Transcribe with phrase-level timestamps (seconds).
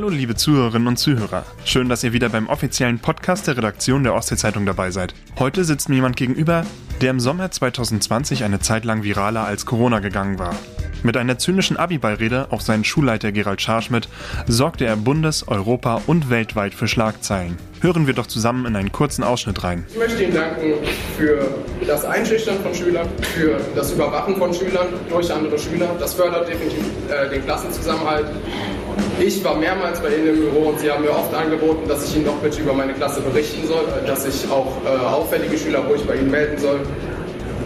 [0.00, 1.44] Hallo liebe Zuhörerinnen und Zuhörer.
[1.66, 5.14] Schön, dass ihr wieder beim offiziellen Podcast der Redaktion der Ostsee-Zeitung dabei seid.
[5.38, 6.64] Heute sitzt mir jemand gegenüber,
[7.02, 10.54] der im Sommer 2020 eine Zeit lang viraler als Corona gegangen war.
[11.02, 14.08] Mit einer zynischen Abi-Beirede auf seinen Schulleiter Gerald Scharschmidt
[14.46, 17.58] sorgte er bundes-, europa- und weltweit für Schlagzeilen.
[17.82, 19.86] Hören wir doch zusammen in einen kurzen Ausschnitt rein.
[19.88, 20.74] Ich möchte Ihnen danken
[21.16, 21.48] für
[21.86, 25.88] das Einschüchtern von Schülern, für das Überwachen von Schülern durch andere Schüler.
[25.98, 28.26] Das fördert definitiv äh, den Klassenzusammenhalt.
[29.18, 32.16] Ich war mehrmals bei Ihnen im Büro und Sie haben mir oft angeboten, dass ich
[32.16, 36.02] Ihnen doch bitte über meine Klasse berichten soll, dass ich auch äh, auffällige Schüler ruhig
[36.06, 36.80] bei Ihnen melden soll.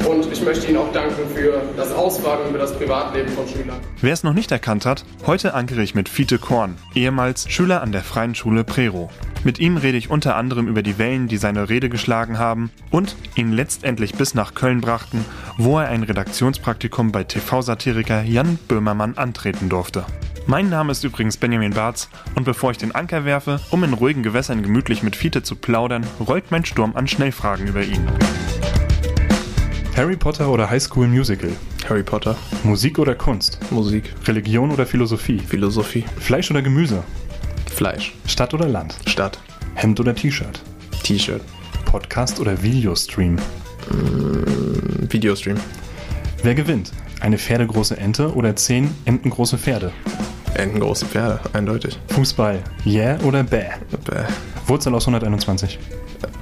[0.09, 3.81] Und ich möchte Ihnen auch danken für das Ausfragen über das Privatleben von Schülern.
[4.01, 7.91] Wer es noch nicht erkannt hat, heute ankere ich mit Fiete Korn, ehemals Schüler an
[7.91, 9.11] der Freien Schule Prero.
[9.45, 13.15] Mit ihm rede ich unter anderem über die Wellen, die seine Rede geschlagen haben und
[13.37, 15.23] ihn letztendlich bis nach Köln brachten,
[15.59, 20.07] wo er ein Redaktionspraktikum bei TV-Satiriker Jan Böhmermann antreten durfte.
[20.47, 24.23] Mein Name ist übrigens Benjamin Barz und bevor ich den Anker werfe, um in ruhigen
[24.23, 28.09] Gewässern gemütlich mit Fiete zu plaudern, rollt mein Sturm an Schnellfragen über ihn.
[29.95, 31.51] Harry Potter oder High School Musical?
[31.87, 32.35] Harry Potter.
[32.63, 33.59] Musik oder Kunst?
[33.71, 34.15] Musik.
[34.27, 35.39] Religion oder Philosophie?
[35.39, 36.05] Philosophie.
[36.19, 37.05] Fleisch oder Gemüse?
[37.75, 38.15] Fleisch.
[38.27, 38.95] Stadt oder Land?
[39.07, 39.39] Stadt.
[39.75, 40.61] Hemd oder T-Shirt?
[41.03, 41.43] T-Shirt.
[41.85, 43.35] Podcast oder Videostream?
[43.91, 45.57] Mm, Videostream.
[46.43, 46.93] Wer gewinnt?
[47.21, 49.93] Eine pferdegroße Ente oder zehn entengroße Pferde?
[50.55, 51.99] Entengroße Pferde, eindeutig.
[52.11, 53.71] Fußball, yeah oder bäh?
[54.05, 54.25] Bäh.
[54.67, 55.79] Wurzel aus 121.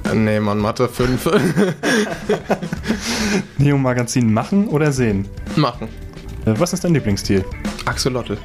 [0.05, 1.31] Äh, Nee, Mann, Mathe 5.
[3.59, 5.27] Neo-Magazin machen oder sehen?
[5.57, 5.89] Machen.
[6.45, 7.45] Äh, Was ist dein Lieblingsstil?
[7.87, 8.37] Axolotl.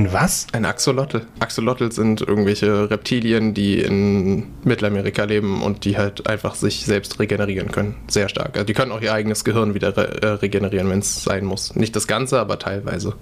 [0.00, 0.46] Ein was?
[0.52, 1.26] Ein Axolotl.
[1.40, 7.70] Axolotl sind irgendwelche Reptilien, die in Mittelamerika leben und die halt einfach sich selbst regenerieren
[7.70, 7.96] können.
[8.08, 8.54] Sehr stark.
[8.54, 11.74] Also die können auch ihr eigenes Gehirn wieder re äh, regenerieren, wenn es sein muss.
[11.74, 13.12] Nicht das Ganze, aber teilweise.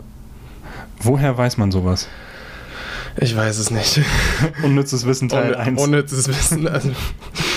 [1.00, 2.06] Woher weiß man sowas?
[3.16, 4.00] Ich weiß es nicht.
[4.62, 5.82] Unnützes Wissen Teil Ohne, 1.
[5.82, 6.68] unnützes Wissen.
[6.68, 6.90] Also,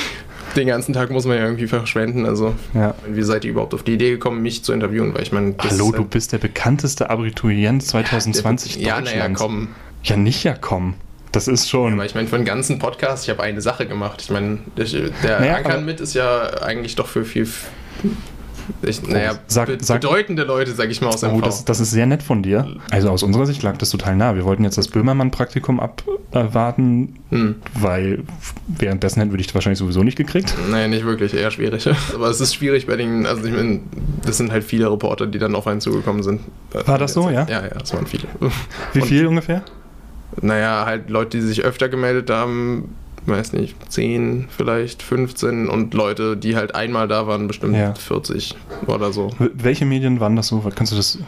[0.55, 2.25] den ganzen Tag muss man ja irgendwie verschwenden.
[2.25, 2.95] Also, Ja.
[3.07, 5.13] wie seid ihr überhaupt auf die Idee gekommen, mich zu interviewen?
[5.13, 9.13] Weil ich meine, Hallo, du bist der bekanntest Abiturient 2020 Ja, Deutschlands.
[9.15, 9.67] naja, komm.
[10.03, 10.95] Ja, nicht ja komm.
[11.31, 11.93] Das ist schon.
[11.93, 14.21] Aber ich meine, für den ganzen Podcast, ich habe eine Sache gemacht.
[14.21, 17.47] Ich meine, der Naja, Ankern mit ist ja eigentlich doch für viel.
[18.81, 21.41] Ich, naja, Sag- be sag- bedeutende Leute, sag ich mal, aus Oh, MV.
[21.43, 22.67] das, das ist sehr nett von dir.
[22.89, 24.35] Also aus unserer Sicht lag das total nah.
[24.35, 27.55] Wir wollten jetzt das Böhmermann-Praktikum abwarten, hm.
[27.79, 28.23] weil
[28.67, 30.53] währenddessen hätten wir dich wahrscheinlich sowieso nicht gekriegt.
[30.71, 31.87] Nee, nicht wirklich, eher schwierig.
[32.13, 33.81] Aber es ist schwierig bei den, also ich meine,
[34.25, 36.41] das sind halt viele Reporter, die dann auf einen zugekommen sind.
[36.71, 37.45] War das so, ja?
[37.49, 38.23] Ja, ja, das waren viele.
[38.93, 39.63] Wie Und- viel ungefähr?
[40.41, 42.95] Naja, halt Leute, die sich öfter gemeldet haben,
[43.25, 47.93] weiß nicht, 10 vielleicht, 15 und Leute, die halt einmal da waren, bestimmt Ja.
[47.93, 48.55] 40
[48.87, 49.29] oder so.
[49.53, 50.59] Welche Medien waren das so?
[50.75, 51.19] Kannst du das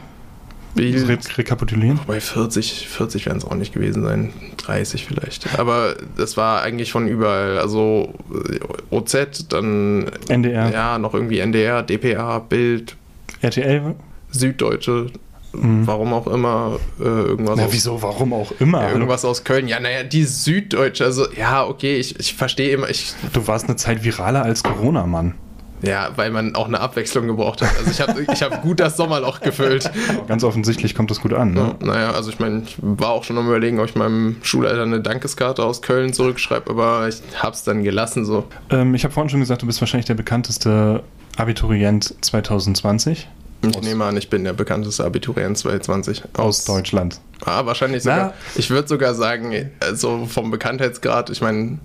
[0.76, 2.00] re rekapitulieren?
[2.08, 5.60] Bei 40, 40 werden es auch nicht gewesen sein, 30 vielleicht.
[5.60, 7.60] Aber das war eigentlich von überall.
[7.60, 12.96] Also äh, OZ, dann NDR, ja noch irgendwie NDR, DPA, Bild,
[13.42, 13.96] RTL?
[14.32, 15.12] Süddeutsche,
[15.54, 15.86] Mhm.
[15.88, 18.82] warum auch immer, äh, irgendwas Na, aus wieso, warum auch immer?
[18.82, 19.68] Ja, irgendwas aus Köln.
[19.68, 23.76] Ja, naja, die Süddeutsche, also ja, okay, ich, ich verstehe immer, ich, Du warst eine
[23.76, 25.36] Zeit viraler als Corona, Mann.
[25.84, 27.70] ja, weil man auch eine Abwechslung gebraucht hat.
[27.78, 29.92] Also ich habe ich hab gut das Sommerloch gefüllt.
[30.28, 31.54] Ganz offensichtlich kommt das gut an.
[31.54, 31.76] Ne?
[31.82, 34.82] Ja, naja, also ich meine, ich war auch schon am überlegen, ob ich meinem Schulleiter
[34.82, 38.46] eine Dankeskarte aus Köln zurückschreibe, aber ich hab's dann gelassen so.
[38.72, 41.04] Ähm, ich habe vorhin schon gesagt, du bist wahrscheinlich der bekannteste
[41.38, 43.28] Abiturient 2020
[43.70, 47.20] Ich Aus- nehme an, ich bin der bekannteste Abiturient 2020 aus Deutschland.
[47.46, 48.16] Ah, wahrscheinlich Na?
[48.16, 48.34] sogar.
[48.56, 51.80] Ich würde sogar sagen, also vom Bekanntheitsgrad, ich meine,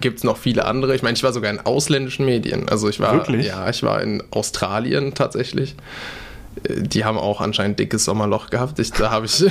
[0.00, 0.94] gibt es noch viele andere.
[0.94, 2.68] Ich meine, ich war sogar in ausländischen Medien.
[2.68, 3.46] Also ich war, Wirklich?
[3.46, 5.74] ja, ich war in Australien tatsächlich.
[6.68, 8.78] Die haben auch anscheinend dickes Sommerloch gehabt.
[8.78, 9.44] Ich, da habe ich,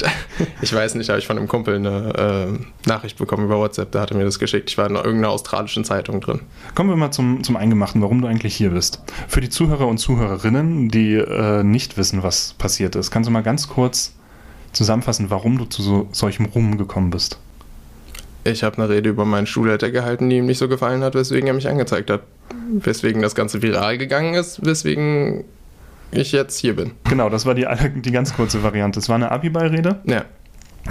[0.62, 4.00] ich weiß nicht, habe ich von einem Kumpel eine äh, Nachricht bekommen über WhatsApp, da
[4.00, 4.70] hat er mir das geschickt.
[4.70, 6.40] Ich war in irgendeiner australischen Zeitung drin.
[6.74, 9.00] Kommen wir mal zum, zum Eingemachten, warum du eigentlich hier bist.
[9.28, 13.42] Für die Zuhörer und Zuhörerinnen, die äh, nicht wissen, was passiert ist, kannst du mal
[13.42, 14.14] ganz kurz
[14.72, 17.38] zusammenfassen, warum du zu so, solchem Ruhm gekommen bist?
[18.44, 21.46] Ich habe eine Rede über meinen Schulleiter gehalten, die ihm nicht so gefallen hat, weswegen
[21.46, 22.22] er mich angezeigt hat.
[22.72, 25.44] Weswegen das Ganze viral gegangen ist, weswegen
[26.16, 26.92] ich jetzt hier bin.
[27.08, 27.66] Genau, das war die,
[27.96, 28.98] die ganz kurze Variante.
[29.00, 30.00] Es war eine Abi-Beirede.
[30.06, 30.24] Ja,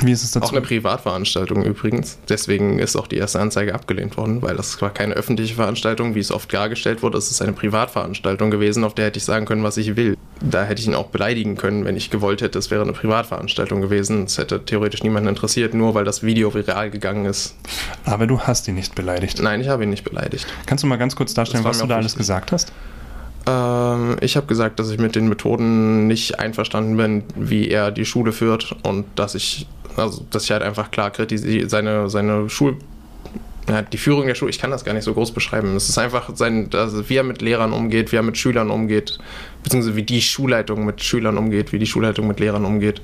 [0.01, 0.47] Wie ist es dazu?
[0.47, 2.17] auch eine Privatveranstaltung übrigens.
[2.29, 6.19] Deswegen ist auch die erste Anzeige abgelehnt worden, weil das war keine öffentliche Veranstaltung, wie
[6.19, 7.17] es oft dargestellt wurde.
[7.17, 10.17] Es ist eine Privatveranstaltung gewesen, auf der hätte ich sagen können, was ich will.
[10.41, 13.81] Da hätte ich ihn auch beleidigen können, wenn ich gewollt hätte, es wäre eine Privatveranstaltung
[13.81, 14.23] gewesen.
[14.25, 17.55] Es hätte theoretisch niemanden interessiert, nur weil das Video viral gegangen ist.
[18.03, 19.41] Aber du hast ihn nicht beleidigt.
[19.41, 20.47] Nein, ich habe ihn nicht beleidigt.
[20.65, 22.73] Kannst du mal ganz kurz darstellen, was du da alles gesagt hast?
[23.45, 28.05] Ähm, ich habe gesagt, dass ich mit den Methoden nicht einverstanden bin, wie er die
[28.05, 32.77] Schule führt und dass ich, also dass ich halt einfach klar kritisiere seine, seine Schul
[33.69, 35.75] ja, die Führung der Schule, ich kann das gar nicht so groß beschreiben.
[35.75, 39.19] Es ist einfach sein, also wie er mit Lehrern umgeht, wie er mit Schülern umgeht,
[39.63, 43.01] beziehungsweise wie die Schulleitung mit Schülern umgeht, wie die Schulleitung mit Lehrern umgeht,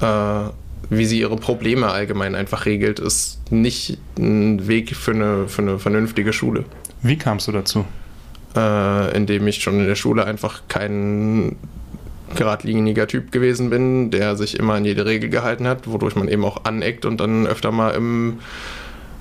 [0.00, 0.50] äh,
[0.90, 5.78] wie sie ihre Probleme allgemein einfach regelt, ist nicht ein Weg für eine, für eine
[5.78, 6.64] vernünftige Schule.
[7.02, 7.84] Wie kamst du dazu?
[8.56, 11.56] Äh, indem ich schon in der Schule einfach kein
[12.34, 16.44] geradliniger Typ gewesen bin, der sich immer an jede Regel gehalten hat, wodurch man eben
[16.44, 18.38] auch aneckt und dann öfter mal im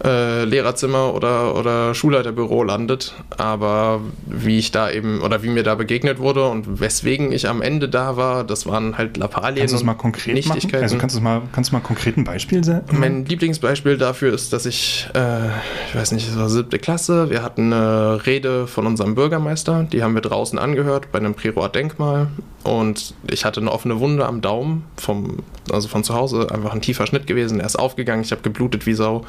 [0.05, 3.15] äh, Lehrerzimmer oder, oder Schulleiterbüro landet.
[3.37, 7.61] Aber wie ich da eben oder wie mir da begegnet wurde und weswegen ich am
[7.61, 10.83] Ende da war, das waren halt Lappalien kannst und mal konkret Nichtigkeiten.
[10.83, 12.85] Also kannst du mal, kannst du mal konkret ein Beispiel sagen?
[12.99, 15.47] Mein Lieblingsbeispiel dafür ist, dass ich, äh,
[15.89, 20.03] ich weiß nicht, es war siebte Klasse, wir hatten eine Rede von unserem Bürgermeister, die
[20.03, 22.27] haben wir draußen angehört bei einem Prior-Denkmal
[22.63, 25.39] und ich hatte eine offene Wunde am Daumen, vom,
[25.71, 27.59] also von zu Hause, einfach ein tiefer Schnitt gewesen.
[27.59, 29.25] Er ist aufgegangen, ich habe geblutet wie Sau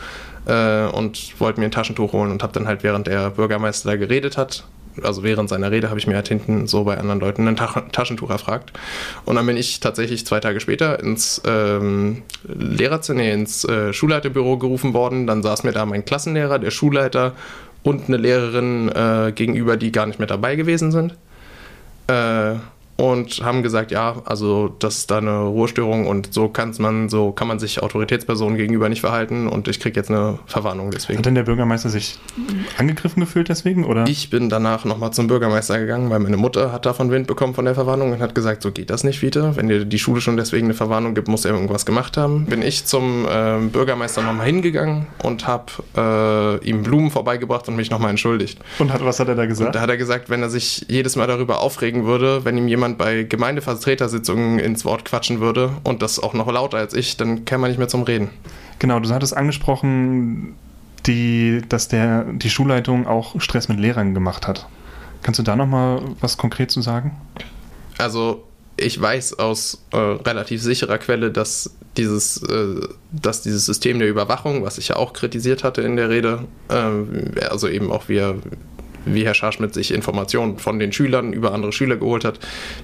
[0.47, 3.97] äh, und wollte mir ein Taschentuch holen und habe dann halt, während der Bürgermeister da
[3.97, 4.65] geredet hat,
[5.03, 7.83] also während seiner Rede habe ich mir halt hinten so bei anderen Leuten ein Ta
[7.93, 8.73] Taschentuch erfragt.
[9.25, 14.59] Und dann bin ich tatsächlich zwei Tage später ins ähm, Lehrerzimmer, nee, ins äh, Schulleiterbüro
[14.59, 15.27] gerufen worden.
[15.27, 17.35] Dann saß mir da mein Klassenlehrer, der Schulleiter
[17.83, 21.15] und eine Lehrerin äh, gegenüber, die gar nicht mehr dabei gewesen sind.
[22.09, 22.55] Äh,
[22.97, 27.33] und haben gesagt, ja, also das ist da eine Ruhestörung und so kann man, so
[27.33, 31.19] kann man sich Autoritätspersonen gegenüber nicht verhalten und ich kriege jetzt eine Verwarnung deswegen.
[31.19, 32.19] Hat denn der Bürgermeister sich
[32.79, 34.07] angegriffen gefühlt deswegen, oder?
[34.07, 37.67] Ich bin danach nochmal zum Bürgermeister gegangen, weil meine Mutter hat davon Wind bekommen von
[37.67, 39.57] der Verwarnung und hat gesagt, so geht das nicht wieder.
[39.57, 42.47] Wenn dir die Schule schon deswegen eine Verwarnung gibt, muss er irgendwas gemacht haben.
[42.47, 47.91] Bin ich zum äh, Bürgermeister nochmal hingegangen und habe äh, ihm Blumen vorbeigebracht und mich
[47.91, 48.59] nochmal entschuldigt.
[48.79, 49.69] Und hat, was hat er da gesagt?
[49.69, 52.69] Und da hat er gesagt, wenn er sich jedes Mal darüber aufregen würde, wenn ihm
[52.69, 57.17] jemand jemand bei Gemeindevertretersitzungen ins Wort quatschen würde und das auch noch lauter als ich,
[57.17, 58.31] dann käme man nicht mehr zum Reden.
[58.79, 60.55] Genau, du hattest angesprochen,
[61.07, 64.69] die, dass der, die Schulleitung auch Stress mit Lehrern gemacht hat.
[65.23, 67.13] Kannst du da nochmal was konkret zu sagen?
[67.99, 68.45] Also
[68.77, 72.81] ich weiß aus äh, relativ sicherer Quelle, dass dieses, äh,
[73.11, 77.41] dass dieses System der Überwachung, was ich ja auch kritisiert hatte in der Rede, äh,
[77.47, 78.37] also eben auch wir
[79.07, 82.39] wie Herr Scharschmidt sich Informationen von den Schülern über andere Schüler geholt hat,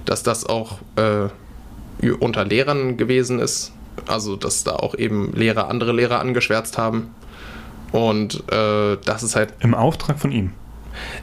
[0.05, 1.29] dass das auch äh,
[2.19, 3.71] unter Lehrern gewesen ist.
[4.07, 7.13] Also, dass da auch eben Lehrer andere Lehrer angeschwärzt haben.
[7.91, 9.53] Und äh, das ist halt.
[9.59, 10.51] Im Auftrag von ihm.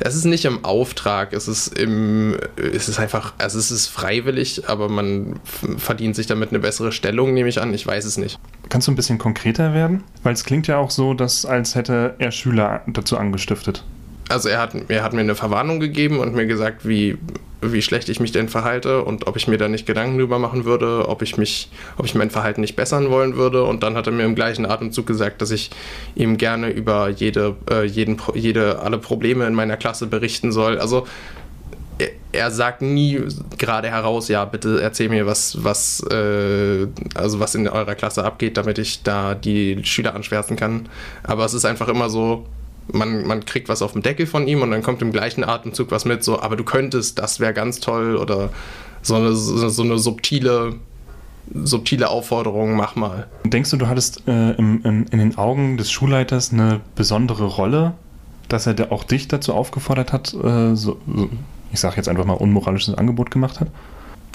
[0.00, 4.68] Es ist nicht im Auftrag, es ist im, es ist einfach, also es ist freiwillig,
[4.68, 5.38] aber man
[5.76, 7.72] verdient sich damit eine bessere Stellung, nehme ich an.
[7.72, 8.38] Ich weiß es nicht.
[8.68, 10.02] Kannst du ein bisschen konkreter werden?
[10.24, 13.84] Weil es klingt ja auch so, dass als hätte er Schüler dazu angestiftet
[14.30, 17.18] also er hat, er hat mir eine Verwarnung gegeben und mir gesagt, wie,
[17.60, 20.64] wie schlecht ich mich denn verhalte und ob ich mir da nicht Gedanken drüber machen
[20.64, 21.68] würde, ob ich mich,
[21.98, 23.64] ob ich mein Verhalten nicht bessern wollen würde.
[23.64, 25.70] Und dann hat er mir im gleichen Atemzug gesagt, dass ich
[26.14, 30.78] ihm gerne über jede, äh, jeden, jede, alle Probleme in meiner Klasse berichten soll.
[30.78, 31.06] Also
[32.32, 33.20] er, sagt nie
[33.58, 38.56] gerade heraus, ja, bitte erzähl mir, was, was, äh, also was in eurer Klasse abgeht,
[38.56, 40.88] damit ich da die Schüler anschwärzen kann.
[41.24, 42.46] Aber es ist einfach immer so,
[42.92, 45.90] man, man kriegt was auf dem Deckel von ihm und dann kommt im gleichen Atemzug
[45.90, 48.50] was mit, so, aber du könntest, das wäre ganz toll oder
[49.02, 50.74] so eine, so eine subtile,
[51.52, 53.26] subtile Aufforderung, mach mal.
[53.44, 57.94] Denkst du, du hattest äh, im, in, in den Augen des Schulleiters eine besondere Rolle,
[58.48, 61.30] dass er auch dich dazu aufgefordert hat, äh, so, so,
[61.72, 63.68] ich sage jetzt einfach mal, unmoralisches Angebot gemacht hat?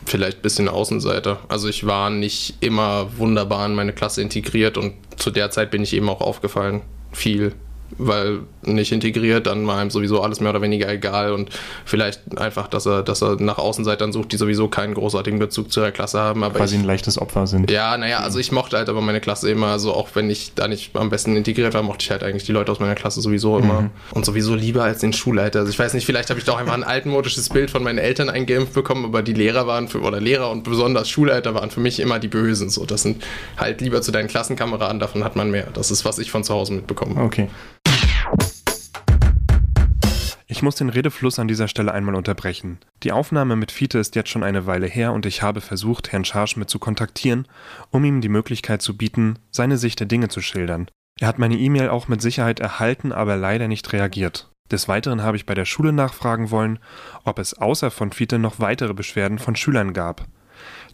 [0.06, 1.40] Vielleicht ein bisschen Außenseiter.
[1.48, 5.82] Also ich war nicht immer wunderbar in meine Klasse integriert und zu der Zeit bin
[5.82, 6.82] ich eben auch aufgefallen.
[7.12, 7.54] Viel
[7.98, 11.50] weil nicht integriert, dann war ihm sowieso alles mehr oder weniger egal und
[11.86, 15.80] vielleicht einfach, dass er, dass er nach Außenseitern sucht, die sowieso keinen großartigen Bezug zu
[15.80, 16.44] der Klasse haben.
[16.44, 17.70] Aber Quasi ich, ein leichtes Opfer sind.
[17.72, 20.68] Ja, naja, also ich mochte halt aber meine Klasse immer, also auch wenn ich da
[20.68, 23.58] nicht am besten integriert war, mochte ich halt eigentlich die Leute aus meiner Klasse sowieso
[23.58, 23.90] immer mhm.
[24.12, 25.60] und sowieso lieber als den Schulleiter.
[25.60, 28.30] Also ich weiß nicht, vielleicht habe ich doch einfach ein altmodisches Bild von meinen Eltern
[28.30, 32.00] eingeimpft bekommen, aber die Lehrer waren für, oder Lehrer und besonders Schulleiter waren für mich
[32.00, 32.70] immer die Bösen.
[32.70, 33.24] So, das sind
[33.58, 35.68] halt lieber zu deinen Klassenkameraden, davon hat man mehr.
[35.74, 37.22] Das ist, was ich von zu Hause mitbekomme.
[37.22, 37.50] Okay.
[40.56, 42.78] Ich muss den Redefluss an dieser Stelle einmal unterbrechen.
[43.04, 46.24] Die Aufnahme mit Fiete ist jetzt schon eine Weile her und ich habe versucht, Herrn
[46.24, 47.46] Scharschmidt zu kontaktieren,
[47.92, 50.88] um ihm die Möglichkeit zu bieten, seine Sicht der Dinge zu schildern.
[51.20, 54.50] Er hat meine E-Mail auch mit Sicherheit erhalten, aber leider nicht reagiert.
[54.72, 56.80] Des Weiteren habe ich bei der Schule nachfragen wollen,
[57.26, 60.26] ob es außer von Fiete noch weitere Beschwerden von Schülern gab.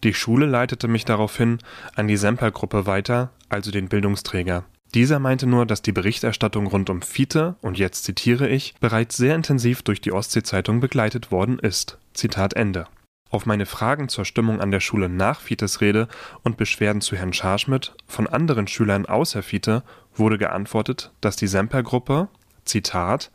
[0.03, 1.59] Die Schule leitete mich daraufhin
[1.95, 4.63] an die Semper-Gruppe weiter, also den Bildungsträger.
[4.93, 9.35] Dieser meinte nur, dass die Berichterstattung rund um Fiete, und jetzt zitiere ich, bereits sehr
[9.35, 11.97] intensiv durch die Ostsee-Zeitung begleitet worden ist.
[12.13, 12.87] Zitat Ende.
[13.29, 16.09] Auf meine Fragen zur Stimmung an der Schule nach Fietes Rede
[16.43, 19.83] und Beschwerden zu Herrn Scharschmidt von anderen Schülern außer Fiete
[20.13, 22.27] wurde geantwortet, dass die Semper-Gruppe,
[22.65, 23.31] Zitat,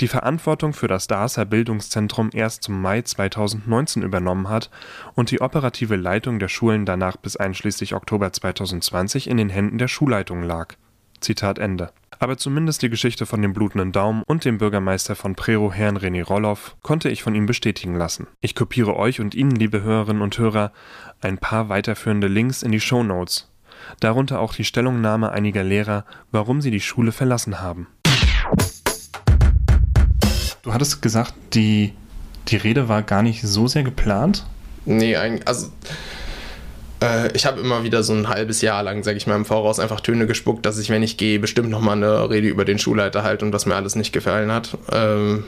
[0.00, 4.70] die Verantwortung für das Darßer Bildungszentrum erst zum Mai 2019 übernommen hat
[5.14, 9.88] und die operative Leitung der Schulen danach bis einschließlich Oktober 2020 in den Händen der
[9.88, 10.74] Schulleitung lag.
[11.26, 11.90] Zitat Ende.
[12.18, 16.22] Aber zumindest die Geschichte von dem blutenden Daumen und dem Bürgermeister von Prero, Herrn René
[16.24, 18.28] Rolloff, konnte ich von ihm bestätigen lassen.
[18.40, 20.72] Ich kopiere euch und Ihnen, liebe Hörerinnen und Hörer,
[21.20, 23.50] ein paar weiterführende Links in die Show Notes.
[24.00, 27.88] Darunter auch die Stellungnahme einiger Lehrer, warum sie die Schule verlassen haben.
[30.62, 31.92] Du hattest gesagt, die,
[32.48, 34.46] die Rede war gar nicht so sehr geplant?
[34.84, 35.72] Nee, also
[37.02, 39.78] äh, ich habe immer wieder so ein halbes Jahr lang, sage ich mal, im Voraus
[39.78, 43.22] einfach Töne gespuckt, dass ich, wenn ich gehe, bestimmt nochmal eine Rede über den Schulleiter
[43.22, 44.76] halte und was mir alles nicht gefallen hat.
[44.92, 45.44] Ähm,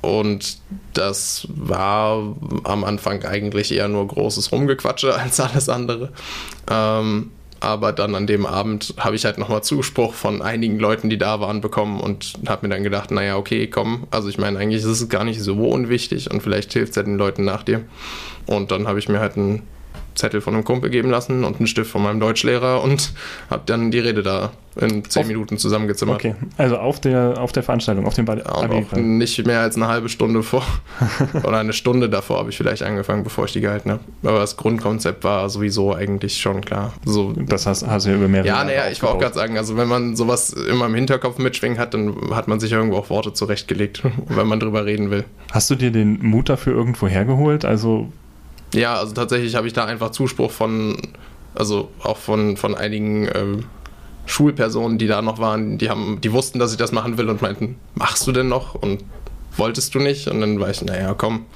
[0.00, 0.58] und
[0.94, 6.10] das war am Anfang eigentlich eher nur großes Rumgequatsche als alles andere.
[6.70, 11.18] Ähm, aber dann an dem Abend habe ich halt nochmal Zuspruch von einigen Leuten, die
[11.18, 14.84] da waren, bekommen und habe mir dann gedacht, naja, okay, komm, also ich meine, eigentlich
[14.84, 17.82] ist es gar nicht so unwichtig und vielleicht hilft es ja den Leuten nach dir.
[18.46, 19.62] Und dann habe ich mir halt ein
[20.18, 23.12] Zettel von einem Kumpel geben lassen und einen Stift von meinem Deutschlehrer und
[23.50, 26.16] habe dann die Rede da in zehn auf, Minuten zusammengezimmert.
[26.16, 29.76] Okay, also auf der, auf der Veranstaltung, auf dem Bad ja, auch Nicht mehr als
[29.76, 30.64] eine halbe Stunde vor
[31.42, 34.00] oder eine Stunde davor habe ich vielleicht angefangen, bevor ich die gehalten habe.
[34.22, 36.92] Aber das Grundkonzept war sowieso eigentlich schon klar.
[37.04, 39.56] So, das hast, hast du ja über mehrere Ja, naja, ich wollte auch gerade sagen,
[39.56, 43.10] also wenn man sowas immer im Hinterkopf mitschwingen hat, dann hat man sich irgendwo auch
[43.10, 45.24] Worte zurechtgelegt, wenn man drüber reden will.
[45.50, 47.64] Hast du dir den Mut dafür irgendwo hergeholt?
[47.64, 48.12] Also
[48.74, 50.98] ja, also tatsächlich habe ich da einfach Zuspruch von,
[51.54, 53.44] also auch von, von einigen äh,
[54.26, 57.40] Schulpersonen, die da noch waren, die haben, die wussten, dass ich das machen will und
[57.40, 58.74] meinten, machst du denn noch?
[58.74, 59.02] Und
[59.56, 60.28] wolltest du nicht?
[60.28, 61.46] Und dann war ich, naja, komm,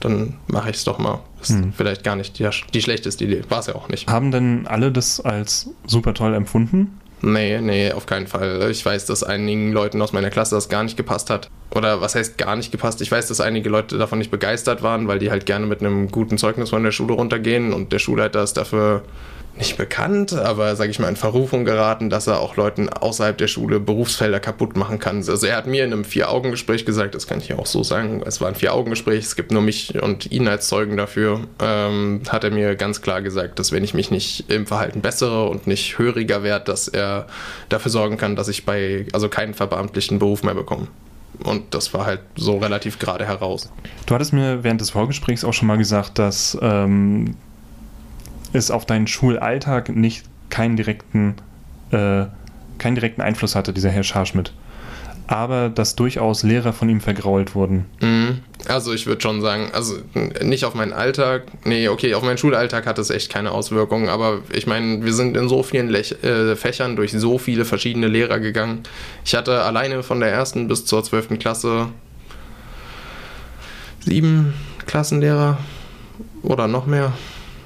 [0.00, 1.20] dann mache ich es doch mal.
[1.40, 1.72] Ist hm.
[1.72, 3.42] vielleicht gar nicht die, die schlechteste Idee.
[3.48, 4.08] War es ja auch nicht.
[4.08, 6.98] Haben denn alle das als super toll empfunden?
[7.20, 8.68] Nee, nee, auf keinen Fall.
[8.70, 11.50] Ich weiß, dass einigen Leuten aus meiner Klasse das gar nicht gepasst hat.
[11.74, 13.00] Oder was heißt gar nicht gepasst?
[13.00, 16.10] Ich weiß, dass einige Leute davon nicht begeistert waren, weil die halt gerne mit einem
[16.10, 19.02] guten Zeugnis von der Schule runtergehen und der Schulleiter ist dafür
[19.58, 23.48] nicht bekannt, aber sage ich mal in Verrufung geraten, dass er auch Leuten außerhalb der
[23.48, 25.16] Schule Berufsfelder kaputt machen kann.
[25.16, 28.40] Also er hat mir in einem Vier-Augen-Gespräch gesagt, das kann ich auch so sagen, es
[28.40, 32.50] war ein Vier-Augen-Gespräch, es gibt nur mich und ihn als Zeugen dafür, ähm, hat er
[32.50, 36.42] mir ganz klar gesagt, dass wenn ich mich nicht im Verhalten bessere und nicht höriger
[36.42, 37.26] werde, dass er
[37.68, 40.86] dafür sorgen kann, dass ich bei, also keinen verbeamtlichen Beruf mehr bekomme.
[41.44, 43.70] Und das war halt so relativ gerade heraus.
[44.06, 47.36] Du hattest mir während des Vorgesprächs auch schon mal gesagt, dass ähm,
[48.52, 51.34] es auf deinen Schulalltag nicht keinen direkten,
[51.90, 52.24] äh,
[52.78, 54.52] keinen direkten Einfluss hatte, dieser Herr Scharschmidt.
[55.26, 57.84] Aber dass durchaus Lehrer von ihm vergrault wurden.
[58.00, 58.38] Mhm.
[58.66, 59.94] Also ich würde schon sagen, also
[60.42, 64.40] nicht auf meinen Alltag, nee, okay, auf meinen Schulalltag hat es echt keine Auswirkungen, aber
[64.52, 68.40] ich meine, wir sind in so vielen Lech äh, Fächern durch so viele verschiedene Lehrer
[68.40, 68.82] gegangen.
[69.24, 71.88] Ich hatte alleine von der ersten bis zur zwölften Klasse
[74.00, 74.54] sieben
[74.86, 75.58] Klassenlehrer
[76.42, 77.12] oder noch mehr.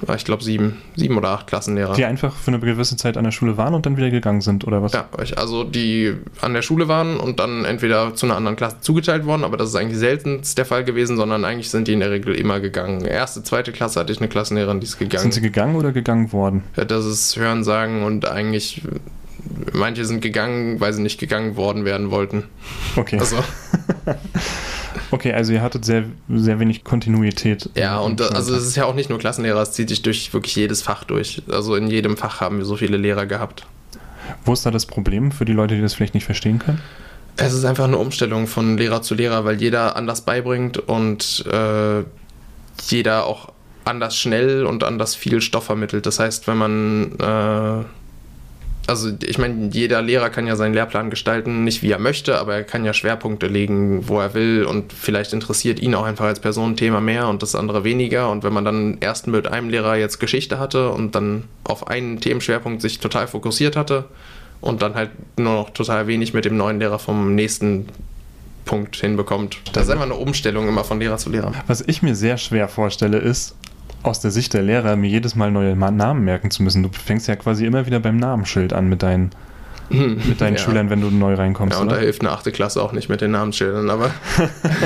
[0.07, 1.93] Ah, ich glaube, sieben, sieben oder acht Klassenlehrer.
[1.93, 4.65] Die einfach für eine gewisse Zeit an der Schule waren und dann wieder gegangen sind,
[4.65, 4.93] oder was?
[4.93, 9.25] Ja, also die an der Schule waren und dann entweder zu einer anderen Klasse zugeteilt
[9.25, 12.11] worden, aber das ist eigentlich seltenst der Fall gewesen, sondern eigentlich sind die in der
[12.11, 13.05] Regel immer gegangen.
[13.05, 15.21] Erste, zweite Klasse hatte ich eine Klassenlehrerin, die ist gegangen.
[15.21, 16.63] Sind sie gegangen oder gegangen worden?
[16.75, 18.81] Ja, das ist Hören sagen und eigentlich
[19.73, 22.43] manche sind gegangen, weil sie nicht gegangen worden werden wollten.
[22.95, 23.19] Okay.
[23.19, 23.37] Also.
[25.11, 27.69] Okay, also ihr hattet sehr, sehr wenig Kontinuität.
[27.75, 30.33] Ja, und da, also es ist ja auch nicht nur Klassenlehrer, es zieht sich durch
[30.33, 31.41] wirklich jedes Fach durch.
[31.49, 33.65] Also in jedem Fach haben wir so viele Lehrer gehabt.
[34.45, 36.81] Wo ist da das Problem für die Leute, die das vielleicht nicht verstehen können?
[37.35, 42.03] Es ist einfach eine Umstellung von Lehrer zu Lehrer, weil jeder anders beibringt und äh,
[42.87, 43.51] jeder auch
[43.85, 46.05] anders schnell und anders viel Stoff vermittelt.
[46.05, 47.85] Das heißt, wenn man äh,
[48.87, 52.55] also ich meine, jeder Lehrer kann ja seinen Lehrplan gestalten, nicht wie er möchte, aber
[52.55, 56.39] er kann ja Schwerpunkte legen, wo er will und vielleicht interessiert ihn auch einfach als
[56.39, 58.29] Person ein Thema mehr und das andere weniger.
[58.29, 62.19] Und wenn man dann erst mit einem Lehrer jetzt Geschichte hatte und dann auf einen
[62.19, 64.05] Themenschwerpunkt sich total fokussiert hatte
[64.59, 67.87] und dann halt nur noch total wenig mit dem neuen Lehrer vom nächsten
[68.65, 69.57] Punkt hinbekommt.
[69.73, 71.53] Das ist einfach eine Umstellung immer von Lehrer zu Lehrer.
[71.67, 73.55] Was ich mir sehr schwer vorstelle, ist,
[74.03, 76.83] aus der Sicht der Lehrer, mir jedes Mal neue Namen merken zu müssen.
[76.83, 79.31] Du fängst ja quasi immer wieder beim Namensschild an mit deinen,
[79.89, 80.59] mit deinen ja.
[80.59, 81.75] Schülern, wenn du neu reinkommst.
[81.75, 81.97] Ja, und oder?
[81.97, 84.11] da hilft eine achte Klasse auch nicht mit den Namensschildern, aber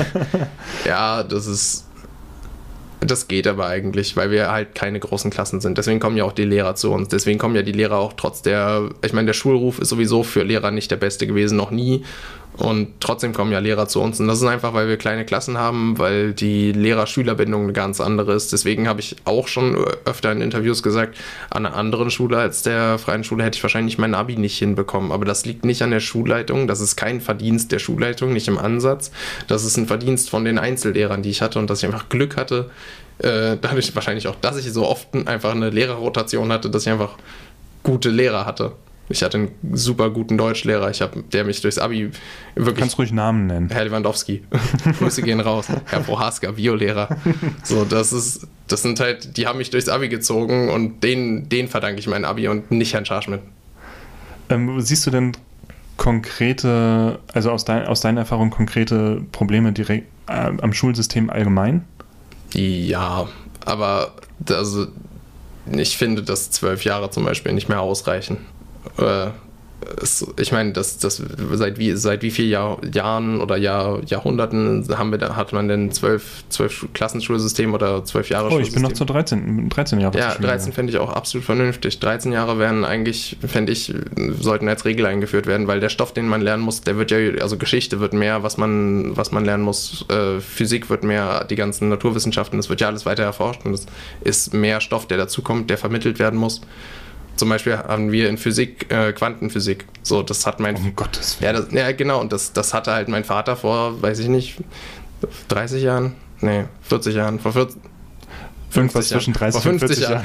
[0.86, 1.84] ja, das ist.
[3.00, 5.78] Das geht aber eigentlich, weil wir halt keine großen Klassen sind.
[5.78, 7.06] Deswegen kommen ja auch die Lehrer zu uns.
[7.06, 10.42] Deswegen kommen ja die Lehrer auch trotz der, ich meine, der Schulruf ist sowieso für
[10.42, 12.02] Lehrer nicht der beste gewesen, noch nie.
[12.58, 14.18] Und trotzdem kommen ja Lehrer zu uns.
[14.18, 18.34] Und das ist einfach, weil wir kleine Klassen haben, weil die Lehrer-Schüler-Bindung eine ganz andere
[18.34, 18.52] ist.
[18.52, 21.16] Deswegen habe ich auch schon öfter in Interviews gesagt,
[21.50, 25.12] an einer anderen Schule als der freien Schule hätte ich wahrscheinlich mein Abi nicht hinbekommen.
[25.12, 26.66] Aber das liegt nicht an der Schulleitung.
[26.66, 29.12] Das ist kein Verdienst der Schulleitung, nicht im Ansatz.
[29.46, 32.36] Das ist ein Verdienst von den Einzellehrern, die ich hatte und dass ich einfach Glück
[32.36, 32.70] hatte.
[33.18, 37.16] Äh, dadurch wahrscheinlich auch, dass ich so oft einfach eine Lehrerrotation hatte, dass ich einfach
[37.84, 38.72] gute Lehrer hatte.
[39.08, 42.10] Ich hatte einen super guten Deutschlehrer, ich hab, der mich durchs Abi
[42.54, 42.76] wirklich.
[42.76, 43.70] Kannst ruhig Namen nennen.
[43.70, 44.42] Herr Lewandowski.
[44.98, 45.66] Grüße gehen raus.
[45.86, 47.08] Herr Prohaska, Biolehrer.
[47.62, 51.68] So, das ist, das sind halt, die haben mich durchs Abi gezogen und denen, denen
[51.68, 53.40] verdanke ich mein Abi und nicht Herrn Scharschmidt.
[54.50, 55.32] Ähm, siehst du denn
[55.96, 61.84] konkrete, also aus, dein, aus deiner Erfahrung konkrete Probleme direkt äh, am Schulsystem allgemein?
[62.52, 63.26] Ja,
[63.64, 64.12] aber
[64.50, 64.86] also,
[65.70, 68.38] ich finde, dass zwölf Jahre zum Beispiel nicht mehr ausreichen
[68.98, 69.30] äh,
[70.02, 74.86] es, ich meine, das, das, seit, wie, seit wie vielen Jahr, Jahren oder Jahr, Jahrhunderten
[74.96, 78.92] haben wir, hat man denn zwölf, zwölf Klassenschulsystem oder zwölf Jahre Oh, ich bin noch
[78.92, 80.18] zu 13, 13 Jahre.
[80.18, 82.00] Ja, 13 fände ich auch absolut vernünftig.
[82.00, 83.94] 13 Jahre wären eigentlich, fände ich,
[84.40, 87.18] sollten als Regel eingeführt werden, weil der Stoff, den man lernen muss, der wird ja,
[87.40, 91.56] also Geschichte wird mehr, was man, was man lernen muss, äh, Physik wird mehr, die
[91.56, 93.86] ganzen Naturwissenschaften, das wird ja alles weiter erforscht und es
[94.22, 96.60] ist mehr Stoff, der dazukommt, der vermittelt werden muss.
[97.38, 99.84] Zum Beispiel haben wir in Physik äh, Quantenphysik.
[100.02, 100.74] So, das hat mein.
[100.74, 101.54] Um Gottes Willen.
[101.54, 102.20] Ja, das, ja, genau.
[102.20, 104.56] Und das, das hatte halt mein Vater vor, weiß ich nicht,
[105.46, 106.14] 30 Jahren?
[106.40, 107.38] Nee, 40 Jahren.
[107.38, 107.80] Vor 40,
[108.78, 110.24] Irgendwas zwischen 30 und 40 Jahren.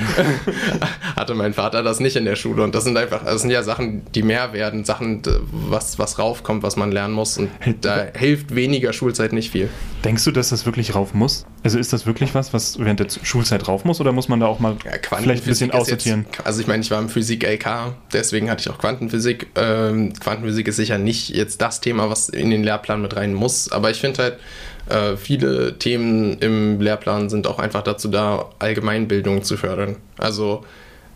[1.15, 2.63] hatte mein Vater das nicht in der Schule.
[2.63, 6.63] Und das sind einfach, das sind ja Sachen, die mehr werden, Sachen, was, was raufkommt,
[6.63, 7.37] was man lernen muss.
[7.37, 7.49] Und
[7.81, 9.69] da hilft weniger Schulzeit nicht viel.
[10.03, 11.45] Denkst du, dass das wirklich rauf muss?
[11.63, 14.01] Also ist das wirklich was, was während der Schulzeit rauf muss?
[14.01, 16.25] Oder muss man da auch mal ja, vielleicht ein bisschen aussortieren?
[16.29, 19.47] Jetzt, also ich meine, ich war im Physik-LK, deswegen hatte ich auch Quantenphysik.
[19.55, 23.71] Ähm, Quantenphysik ist sicher nicht jetzt das Thema, was in den Lehrplan mit rein muss.
[23.71, 24.39] Aber ich finde halt,
[24.89, 29.97] äh, viele Themen im Lehrplan sind auch einfach dazu da, Allgemeinbildung zu fördern.
[30.17, 30.63] Also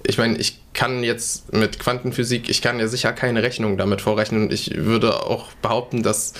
[0.05, 4.51] ich meine, ich kann jetzt mit Quantenphysik, ich kann ja sicher keine Rechnung damit vorrechnen
[4.51, 6.33] ich würde auch behaupten, dass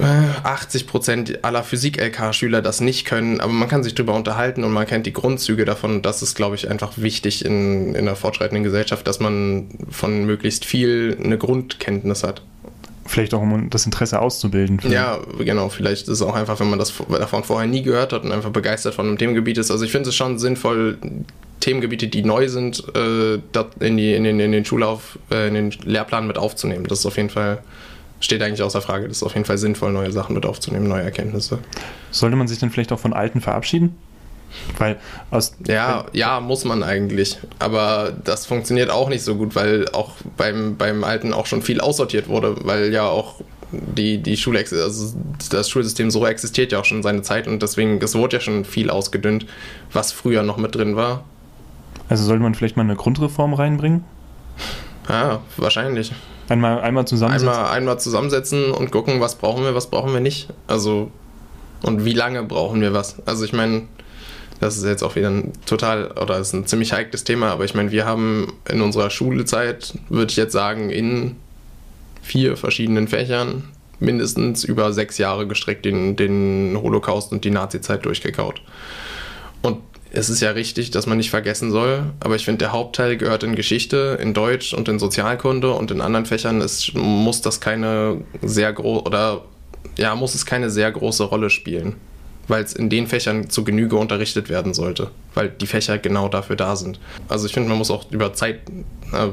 [0.00, 4.86] 80 Prozent aller Physik-LK-Schüler das nicht können, aber man kann sich darüber unterhalten und man
[4.86, 6.00] kennt die Grundzüge davon.
[6.00, 10.64] Das ist, glaube ich, einfach wichtig in, in einer fortschreitenden Gesellschaft, dass man von möglichst
[10.64, 12.42] viel eine Grundkenntnis hat.
[13.06, 14.80] Vielleicht auch, um das Interesse auszubilden.
[14.88, 15.68] Ja, genau.
[15.68, 18.50] Vielleicht ist es auch einfach, wenn man das davon vorher nie gehört hat und einfach
[18.50, 19.70] begeistert von einem Themengebiet ist.
[19.70, 20.98] Also ich finde es schon sinnvoll,
[21.60, 23.34] Themengebiete, die neu sind, äh,
[23.80, 26.86] in, die, in, den, in den Schullauf, äh, in den Lehrplan mit aufzunehmen.
[26.86, 27.58] Das ist auf jeden Fall,
[28.20, 29.08] steht eigentlich außer Frage.
[29.08, 31.58] Das ist auf jeden Fall sinnvoll, neue Sachen mit aufzunehmen, neue Erkenntnisse.
[32.10, 33.96] Sollte man sich dann vielleicht auch von alten verabschieden?
[34.78, 34.98] Weil
[35.30, 37.38] aus ja, ja, muss man eigentlich.
[37.58, 41.80] Aber das funktioniert auch nicht so gut, weil auch beim, beim Alten auch schon viel
[41.80, 43.40] aussortiert wurde, weil ja auch
[43.72, 45.14] die, die Schule, also
[45.50, 48.64] das Schulsystem so existiert ja auch schon seine Zeit und deswegen, es wurde ja schon
[48.64, 49.46] viel ausgedünnt,
[49.92, 51.24] was früher noch mit drin war.
[52.08, 54.04] Also sollte man vielleicht mal eine Grundreform reinbringen?
[55.08, 56.12] Ja, wahrscheinlich.
[56.48, 57.48] Einmal, einmal zusammensetzen?
[57.48, 60.48] Einmal, einmal zusammensetzen und gucken, was brauchen wir, was brauchen wir nicht.
[60.66, 61.12] Also,
[61.82, 63.16] und wie lange brauchen wir was.
[63.26, 63.82] Also ich meine,
[64.60, 67.74] das ist jetzt auch wieder ein total oder ist ein ziemlich heikles Thema, aber ich
[67.74, 71.36] meine, wir haben in unserer Schulzeit, würde ich jetzt sagen, in
[72.22, 73.64] vier verschiedenen Fächern
[73.98, 78.60] mindestens über sechs Jahre gestreckt den, den Holocaust und die Nazizeit durchgekaut.
[79.62, 79.78] Und
[80.12, 83.42] es ist ja richtig, dass man nicht vergessen soll, aber ich finde, der Hauptteil gehört
[83.42, 88.18] in Geschichte, in Deutsch und in Sozialkunde und in anderen Fächern ist, muss das keine
[88.42, 89.44] sehr große oder
[89.96, 91.96] ja, muss es keine sehr große Rolle spielen
[92.50, 96.56] weil es in den Fächern zu Genüge unterrichtet werden sollte, weil die Fächer genau dafür
[96.56, 96.98] da sind.
[97.28, 98.60] Also ich finde, man muss auch über Zeit,
[99.12, 99.28] äh,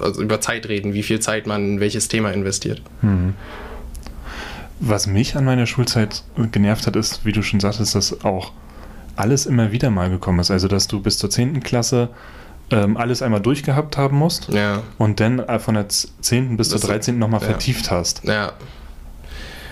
[0.00, 2.80] also über Zeit reden, wie viel Zeit man in welches Thema investiert.
[3.02, 3.34] Mhm.
[4.80, 8.52] Was mich an meiner Schulzeit genervt hat, ist, wie du schon sagtest, dass auch
[9.14, 10.50] alles immer wieder mal gekommen ist.
[10.50, 11.62] Also, dass du bis zur 10.
[11.62, 12.08] Klasse
[12.70, 14.82] ähm, alles einmal durchgehabt haben musst ja.
[14.98, 16.56] und dann äh, von der 10.
[16.56, 17.18] bis zur 13.
[17.18, 17.46] nochmal ja.
[17.46, 18.24] vertieft hast.
[18.24, 18.52] Ja,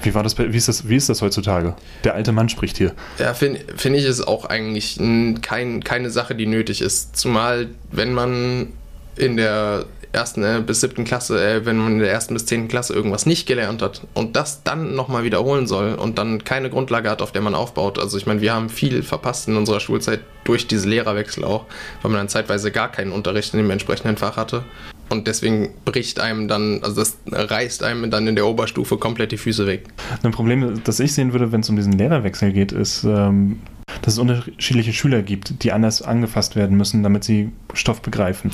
[0.03, 1.75] wie, war das, wie, ist das, wie ist das heutzutage?
[2.05, 2.93] Der alte Mann spricht hier.
[3.19, 4.99] Ja, finde find ich es auch eigentlich
[5.43, 7.17] kein, keine Sache, die nötig ist.
[7.17, 8.73] Zumal, wenn man
[9.17, 12.69] in der ersten äh, bis siebten Klasse, äh, wenn man in der ersten bis zehnten
[12.69, 17.09] Klasse irgendwas nicht gelernt hat und das dann nochmal wiederholen soll und dann keine Grundlage
[17.09, 17.99] hat, auf der man aufbaut.
[17.99, 21.67] Also ich meine, wir haben viel verpasst in unserer Schulzeit durch diese Lehrerwechsel auch,
[22.03, 24.65] weil man dann zeitweise gar keinen Unterricht in dem entsprechenden Fach hatte.
[25.11, 29.37] Und deswegen bricht einem dann, also das reißt einem dann in der Oberstufe komplett die
[29.37, 29.85] Füße weg.
[30.23, 33.59] Ein Problem, das ich sehen würde, wenn es um diesen Lehrerwechsel geht, ist, ähm,
[34.03, 38.53] dass es unterschiedliche Schüler gibt, die anders angefasst werden müssen, damit sie Stoff begreifen.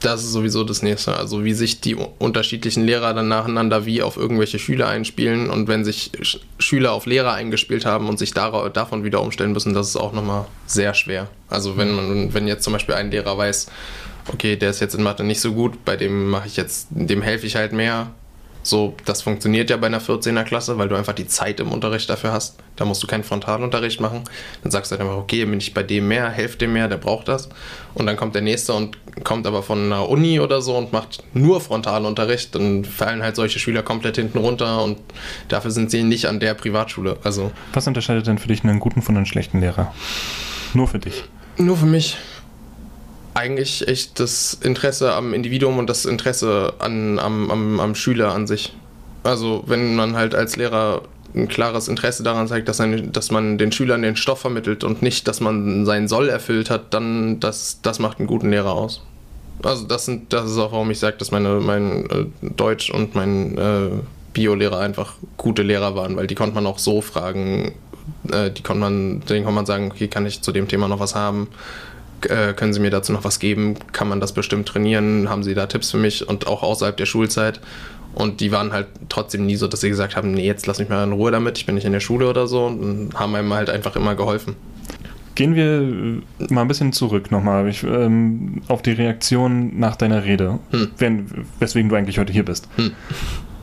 [0.00, 1.14] Das ist sowieso das nächste.
[1.14, 5.84] Also wie sich die unterschiedlichen Lehrer dann nacheinander wie auf irgendwelche Schüler einspielen und wenn
[5.84, 6.10] sich
[6.58, 10.46] Schüler auf Lehrer eingespielt haben und sich davon wieder umstellen müssen, das ist auch nochmal
[10.66, 11.28] sehr schwer.
[11.48, 13.66] Also wenn man, wenn jetzt zum Beispiel ein Lehrer weiß,
[14.32, 17.22] okay, der ist jetzt in Mathe nicht so gut, bei dem mache ich jetzt, dem
[17.22, 18.12] helfe ich halt mehr,
[18.62, 22.10] so, das funktioniert ja bei einer 14er Klasse, weil du einfach die Zeit im Unterricht
[22.10, 22.58] dafür hast.
[22.76, 24.24] Da musst du keinen Frontalunterricht machen.
[24.62, 26.98] Dann sagst du halt einfach, okay, bin ich bei dem mehr, helfe dem mehr, der
[26.98, 27.48] braucht das.
[27.94, 31.24] Und dann kommt der nächste und kommt aber von einer Uni oder so und macht
[31.32, 32.54] nur Frontalunterricht.
[32.54, 34.98] Dann fallen halt solche Schüler komplett hinten runter und
[35.48, 37.16] dafür sind sie nicht an der Privatschule.
[37.24, 37.52] Also.
[37.72, 39.94] Was unterscheidet denn für dich einen guten von einem schlechten Lehrer?
[40.74, 41.24] Nur für dich.
[41.56, 42.18] Nur für mich
[43.40, 48.46] eigentlich echt das Interesse am Individuum und das Interesse an, am, am, am Schüler an
[48.46, 48.74] sich.
[49.22, 51.02] Also wenn man halt als Lehrer
[51.34, 55.00] ein klares Interesse daran zeigt, dass, ein, dass man den Schülern den Stoff vermittelt und
[55.00, 59.02] nicht, dass man seinen Soll erfüllt hat, dann das, das macht einen guten Lehrer aus.
[59.62, 63.14] Also das, sind, das ist auch, warum ich sage, dass meine, mein äh, Deutsch und
[63.14, 63.90] mein äh,
[64.32, 67.72] Bio-Lehrer einfach gute Lehrer waren, weil die konnte man auch so fragen,
[68.30, 71.00] äh, die konnte man, denen konnte man sagen, okay, kann ich zu dem Thema noch
[71.00, 71.48] was haben?
[72.28, 73.76] Äh, können Sie mir dazu noch was geben?
[73.92, 75.28] Kann man das bestimmt trainieren?
[75.28, 76.28] Haben Sie da Tipps für mich?
[76.28, 77.60] Und auch außerhalb der Schulzeit.
[78.14, 80.88] Und die waren halt trotzdem nie so, dass sie gesagt haben, nee, jetzt lass mich
[80.88, 82.66] mal in Ruhe damit, ich bin nicht in der Schule oder so.
[82.66, 84.56] Und haben einem halt einfach immer geholfen.
[85.36, 90.24] Gehen wir äh, mal ein bisschen zurück nochmal ich, ähm, auf die Reaktion nach deiner
[90.24, 90.88] Rede, hm.
[90.98, 92.68] wenn, weswegen du eigentlich heute hier bist.
[92.76, 92.92] Hm.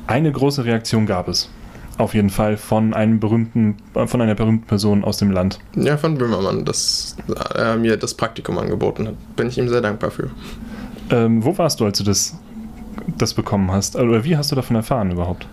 [0.07, 1.49] Eine große Reaktion gab es
[1.97, 5.59] auf jeden Fall von einem berühmten, von einer berühmten Person aus dem Land.
[5.75, 7.15] Ja, von Böhmermann, dass
[7.53, 9.35] er mir das Praktikum angeboten hat.
[9.35, 10.29] Bin ich ihm sehr dankbar für.
[11.09, 12.37] Ähm, wo warst du, als du das,
[13.17, 13.95] das bekommen hast?
[13.95, 15.47] Oder wie hast du davon erfahren überhaupt?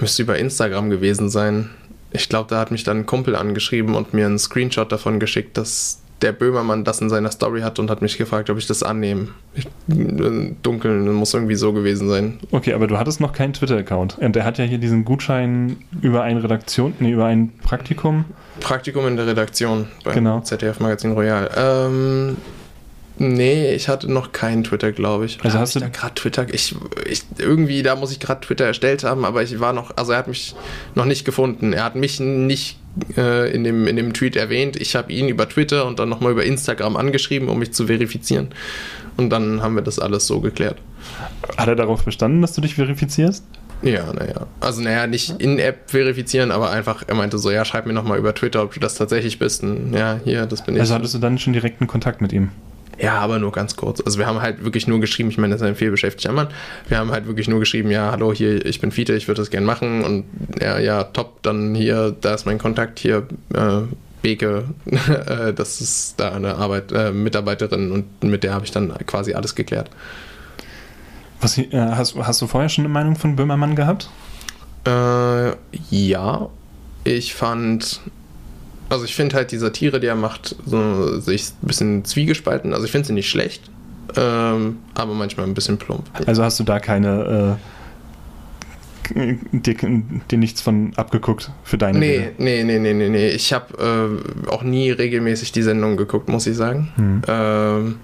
[0.00, 1.70] Müsste über Instagram gewesen sein.
[2.10, 5.56] Ich glaube, da hat mich dann ein Kumpel angeschrieben und mir einen Screenshot davon geschickt,
[5.58, 8.82] dass der Böhmermann das in seiner Story hat und hat mich gefragt, ob ich das
[8.82, 9.28] annehme.
[9.54, 12.38] Ich, äh, dunkel, muss irgendwie so gewesen sein.
[12.50, 14.18] Okay, aber du hattest noch keinen Twitter-Account.
[14.18, 18.24] Und der hat ja hier diesen Gutschein über eine Redaktion, nee, über ein Praktikum.
[18.60, 20.40] Praktikum in der Redaktion beim genau.
[20.40, 21.50] ZDF Magazin Royal.
[21.56, 22.36] Ähm,
[23.20, 25.40] Nee, ich hatte noch keinen Twitter, glaube ich.
[25.42, 26.46] Also hast du da gerade Twitter?
[26.52, 30.12] Ich, ich, irgendwie, da muss ich gerade Twitter erstellt haben, aber ich war noch, also
[30.12, 30.54] er hat mich
[30.94, 31.72] noch nicht gefunden.
[31.72, 32.78] Er hat mich nicht
[33.16, 34.76] äh, in, dem, in dem Tweet erwähnt.
[34.76, 38.48] Ich habe ihn über Twitter und dann nochmal über Instagram angeschrieben, um mich zu verifizieren.
[39.16, 40.78] Und dann haben wir das alles so geklärt.
[41.56, 43.44] Hat er darauf bestanden, dass du dich verifizierst?
[43.82, 44.46] Ja, naja.
[44.60, 48.34] Also, naja, nicht in-App verifizieren, aber einfach, er meinte so, ja, schreib mir nochmal über
[48.34, 49.62] Twitter, ob du das tatsächlich bist.
[49.62, 50.80] Und ja, hier, das bin ich.
[50.80, 52.50] Also hattest du dann schon direkten Kontakt mit ihm?
[52.98, 54.00] Ja, aber nur ganz kurz.
[54.00, 56.48] Also wir haben halt wirklich nur geschrieben, ich meine, das ist ein vielbeschäftigter Mann.
[56.88, 59.50] Wir haben halt wirklich nur geschrieben, ja, hallo, hier, ich bin Fiete, ich würde das
[59.50, 60.04] gerne machen.
[60.04, 60.24] Und
[60.60, 63.82] ja, ja, top, dann hier, da ist mein Kontakt hier, äh,
[64.20, 68.92] Beke, äh, das ist da eine Arbeit, äh, Mitarbeiterin und mit der habe ich dann
[69.06, 69.90] quasi alles geklärt.
[71.40, 74.10] Was, äh, hast, hast du vorher schon eine Meinung von Böhmermann gehabt?
[74.86, 75.50] Äh,
[75.90, 76.48] ja.
[77.04, 78.00] Ich fand
[78.88, 82.72] also ich finde halt die Satire, die er macht, so sich ein bisschen zwiegespalten.
[82.72, 83.62] Also ich finde sie nicht schlecht,
[84.16, 86.04] ähm, aber manchmal ein bisschen plump.
[86.26, 87.58] Also hast du da keine
[89.14, 89.74] äh, dir,
[90.30, 92.32] dir, nichts von abgeguckt für deine Nee, Rede?
[92.38, 93.28] nee, nee, nee, nee, nee.
[93.28, 96.88] Ich habe äh, auch nie regelmäßig die Sendung geguckt, muss ich sagen.
[96.96, 97.22] Hm.
[97.26, 97.96] Ähm,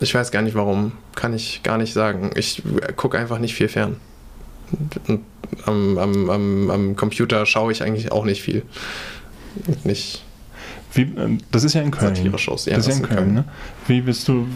[0.00, 0.92] ich weiß gar nicht warum.
[1.14, 2.30] Kann ich gar nicht sagen.
[2.34, 2.62] Ich
[2.96, 3.96] gucke einfach nicht viel fern.
[5.64, 8.62] Am, am, am, am Computer schaue ich eigentlich auch nicht viel
[9.84, 10.22] nicht.
[10.92, 12.14] Wie, äh, das ist ja in Köln.
[12.14, 12.76] Satire-Shows, ja.
[12.76, 13.44] Das ist ja in Köln, Köln, ne?
[13.86, 14.46] Wie bist du,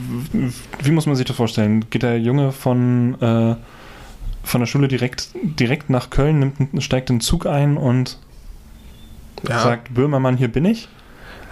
[0.83, 1.89] wie muss man sich das vorstellen?
[1.91, 3.57] Geht der Junge von, äh,
[4.43, 8.19] von der Schule direkt, direkt nach Köln, nimmt, steigt den Zug ein und
[9.49, 9.63] ja.
[9.63, 10.89] sagt, Böhmermann, hier bin ich?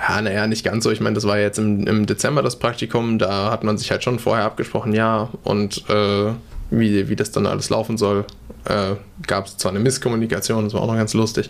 [0.08, 0.90] Ja, naja, nicht ganz so.
[0.90, 4.04] Ich meine, das war jetzt im, im Dezember das Praktikum, da hat man sich halt
[4.04, 6.32] schon vorher abgesprochen, ja, und äh,
[6.70, 8.24] wie, wie das dann alles laufen soll.
[8.64, 11.48] Äh, Gab es zwar eine Misskommunikation, das war auch noch ganz lustig,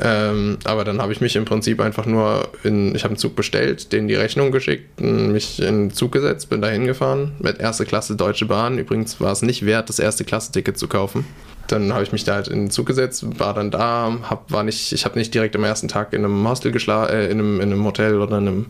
[0.00, 3.36] ähm, aber dann habe ich mich im Prinzip einfach nur in, ich habe einen Zug
[3.36, 7.84] bestellt, denen die Rechnung geschickt, mich in den Zug gesetzt, bin da hingefahren mit erste
[7.84, 8.78] Klasse Deutsche Bahn.
[8.78, 11.26] Übrigens war es nicht wert, das erste Klasse-Ticket zu kaufen.
[11.68, 14.62] Dann habe ich mich da halt in den Zug gesetzt, war dann da, hab, war
[14.62, 17.60] nicht, ich habe nicht direkt am ersten Tag in einem Hostel geschlafen, äh, in, einem,
[17.60, 18.66] in einem Hotel oder in einem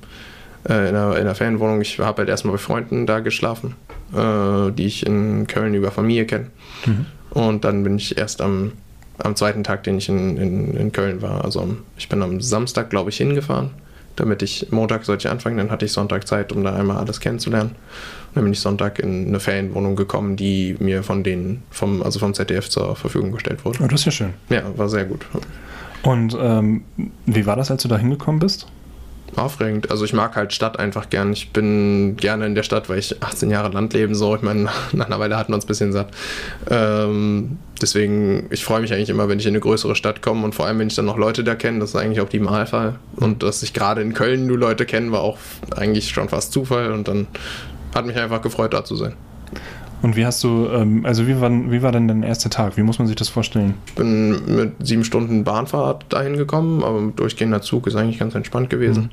[0.68, 1.80] äh, in, einer, in einer Ferienwohnung.
[1.80, 3.74] Ich habe halt erstmal bei Freunden da geschlafen,
[4.14, 6.46] äh, die ich in Köln über Familie kenne.
[6.86, 7.06] Mhm.
[7.30, 8.72] Und dann bin ich erst am,
[9.18, 11.44] am zweiten Tag, den ich in, in, in Köln war.
[11.44, 13.70] Also ich bin am Samstag, glaube ich, hingefahren,
[14.16, 15.56] damit ich Montag sollte ich anfangen.
[15.56, 17.70] Dann hatte ich Sonntag Zeit, um da einmal alles kennenzulernen.
[17.70, 22.18] Und dann bin ich Sonntag in eine Ferienwohnung gekommen, die mir von denen, vom, also
[22.18, 23.80] vom ZDF zur Verfügung gestellt wurde.
[23.82, 24.34] Oh, das ist ja schön.
[24.48, 25.26] Ja, war sehr gut.
[26.02, 26.84] Und ähm,
[27.26, 28.66] wie war das, als du da hingekommen bist?
[29.36, 29.90] Aufregend.
[29.90, 31.32] Also ich mag halt Stadt einfach gern.
[31.32, 34.34] Ich bin gerne in der Stadt, weil ich 18 Jahre Land leben so.
[34.36, 36.08] Ich meine, nach einer Weile hatten wir uns ein bisschen satt.
[36.70, 40.54] Ähm, deswegen, ich freue mich eigentlich immer, wenn ich in eine größere Stadt komme und
[40.54, 41.80] vor allem, wenn ich dann noch Leute da kenne.
[41.80, 42.96] Das ist eigentlich auch die Malfall.
[43.16, 45.38] Und dass ich gerade in Köln nur Leute kenne, war auch
[45.76, 46.92] eigentlich schon fast Zufall.
[46.92, 47.26] Und dann
[47.94, 49.14] hat mich einfach gefreut, da zu sein.
[50.04, 52.76] Und wie hast du, ähm, also wie war, wie war denn dein erster Tag?
[52.76, 53.72] Wie muss man sich das vorstellen?
[53.86, 58.34] Ich bin mit sieben Stunden Bahnfahrt dahin gekommen, aber mit durchgehender Zug ist eigentlich ganz
[58.34, 59.04] entspannt gewesen.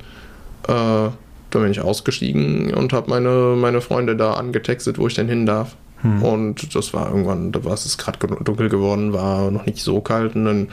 [0.68, 0.74] Mhm.
[0.74, 1.10] Äh,
[1.52, 5.46] dann bin ich ausgestiegen und habe meine, meine Freunde da angetextet, wo ich denn hin
[5.46, 5.78] darf.
[6.04, 6.24] Mhm.
[6.24, 10.36] Und das war irgendwann, da war es gerade dunkel geworden, war noch nicht so kalt
[10.36, 10.68] und dann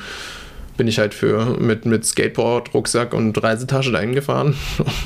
[0.76, 4.56] bin ich halt für mit, mit Skateboard, Rucksack und Reisetasche dahin gefahren.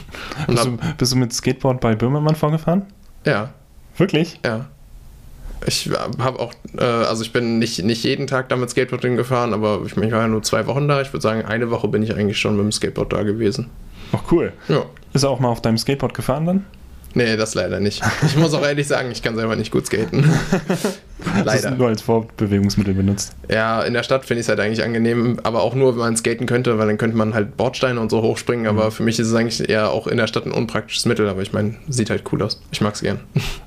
[0.46, 2.86] bist, du, bist du mit Skateboard bei Böhmermann vorgefahren?
[3.26, 3.50] Ja.
[3.98, 4.40] Wirklich?
[4.42, 4.68] Ja.
[5.66, 9.82] Ich habe auch, äh, also ich bin nicht, nicht jeden Tag damit Skateboarding gefahren, aber
[9.84, 11.00] ich, ich war ja nur zwei Wochen da.
[11.00, 13.70] Ich würde sagen, eine Woche bin ich eigentlich schon mit dem Skateboard da gewesen.
[14.12, 14.52] Ach cool.
[14.68, 14.84] Ja.
[15.12, 16.64] Ist er auch mal auf deinem Skateboard gefahren dann?
[17.14, 18.02] Nee, das leider nicht.
[18.24, 20.24] Ich muss auch ehrlich sagen, ich kann selber nicht gut skaten.
[21.44, 21.70] Leider.
[21.70, 23.34] Das nur als Fortbewegungsmittel benutzt.
[23.48, 26.16] Ja, in der Stadt finde ich es halt eigentlich angenehm, aber auch nur, wenn man
[26.16, 28.66] skaten könnte, weil dann könnte man halt Bordsteine und so hochspringen.
[28.66, 28.90] Aber mhm.
[28.90, 31.28] für mich ist es eigentlich eher auch in der Stadt ein unpraktisches Mittel.
[31.28, 32.60] Aber ich meine, sieht halt cool aus.
[32.70, 33.20] Ich mag es gern.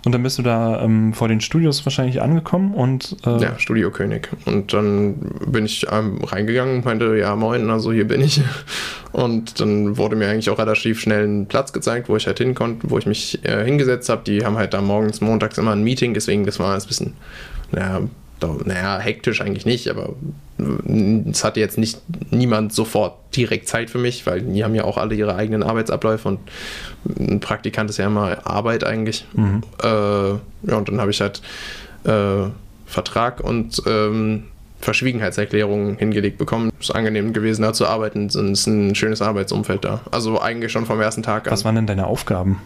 [0.05, 3.15] Und dann bist du da ähm, vor den Studios wahrscheinlich angekommen und.
[3.25, 4.29] Äh ja, Studio König.
[4.45, 5.15] Und dann
[5.47, 8.41] bin ich ähm, reingegangen und meinte, ja, moin, also hier bin ich.
[9.15, 12.53] Und dann wurde mir eigentlich auch relativ schnell ein Platz gezeigt, wo ich halt hin
[12.53, 14.23] konnte, wo ich mich äh, hingesetzt habe.
[14.25, 17.13] Die haben halt da morgens, montags immer ein Meeting, deswegen das war ein bisschen
[17.71, 18.01] naja,
[18.65, 20.13] naja, hektisch eigentlich nicht, aber
[21.29, 21.99] es hatte jetzt nicht
[22.31, 26.27] niemand sofort direkt Zeit für mich, weil die haben ja auch alle ihre eigenen Arbeitsabläufe
[26.27, 26.39] und
[27.19, 29.25] ein Praktikant ist ja immer Arbeit eigentlich.
[29.33, 29.63] Mhm.
[29.81, 31.41] Äh, ja, und dann habe ich halt
[32.03, 32.49] äh,
[32.85, 34.43] Vertrag und ähm,
[34.79, 36.71] Verschwiegenheitserklärungen hingelegt bekommen.
[36.79, 38.27] Es ist angenehm gewesen, da zu arbeiten.
[38.27, 40.01] Es ist ein schönes Arbeitsumfeld da.
[40.11, 41.53] Also eigentlich schon vom ersten Tag an.
[41.53, 42.61] Was waren denn deine Aufgaben?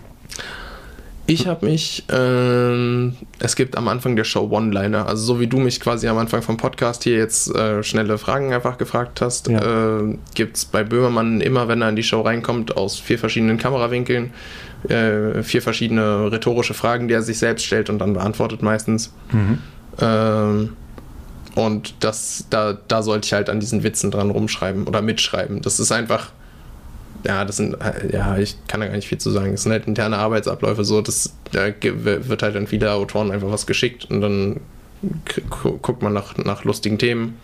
[1.29, 5.59] Ich habe mich, ähm, es gibt am Anfang der Show One-Liner, also so wie du
[5.59, 9.99] mich quasi am Anfang vom Podcast hier jetzt äh, schnelle Fragen einfach gefragt hast, ja.
[9.99, 13.59] äh, gibt es bei Böhmermann immer, wenn er in die Show reinkommt, aus vier verschiedenen
[13.59, 14.33] Kamerawinkeln,
[14.87, 19.13] äh, vier verschiedene rhetorische Fragen, die er sich selbst stellt und dann beantwortet meistens.
[19.31, 19.59] Mhm.
[20.01, 20.69] Ähm,
[21.53, 25.61] und das, da, da sollte ich halt an diesen Witzen dran rumschreiben oder mitschreiben.
[25.61, 26.31] Das ist einfach
[27.25, 27.77] ja, das sind,
[28.11, 29.51] ja, ich kann da gar nicht viel zu sagen.
[29.51, 33.67] Das sind halt interne Arbeitsabläufe so, dass da wird halt an viele Autoren einfach was
[33.67, 34.59] geschickt und dann
[35.49, 37.37] guckt man nach, nach lustigen Themen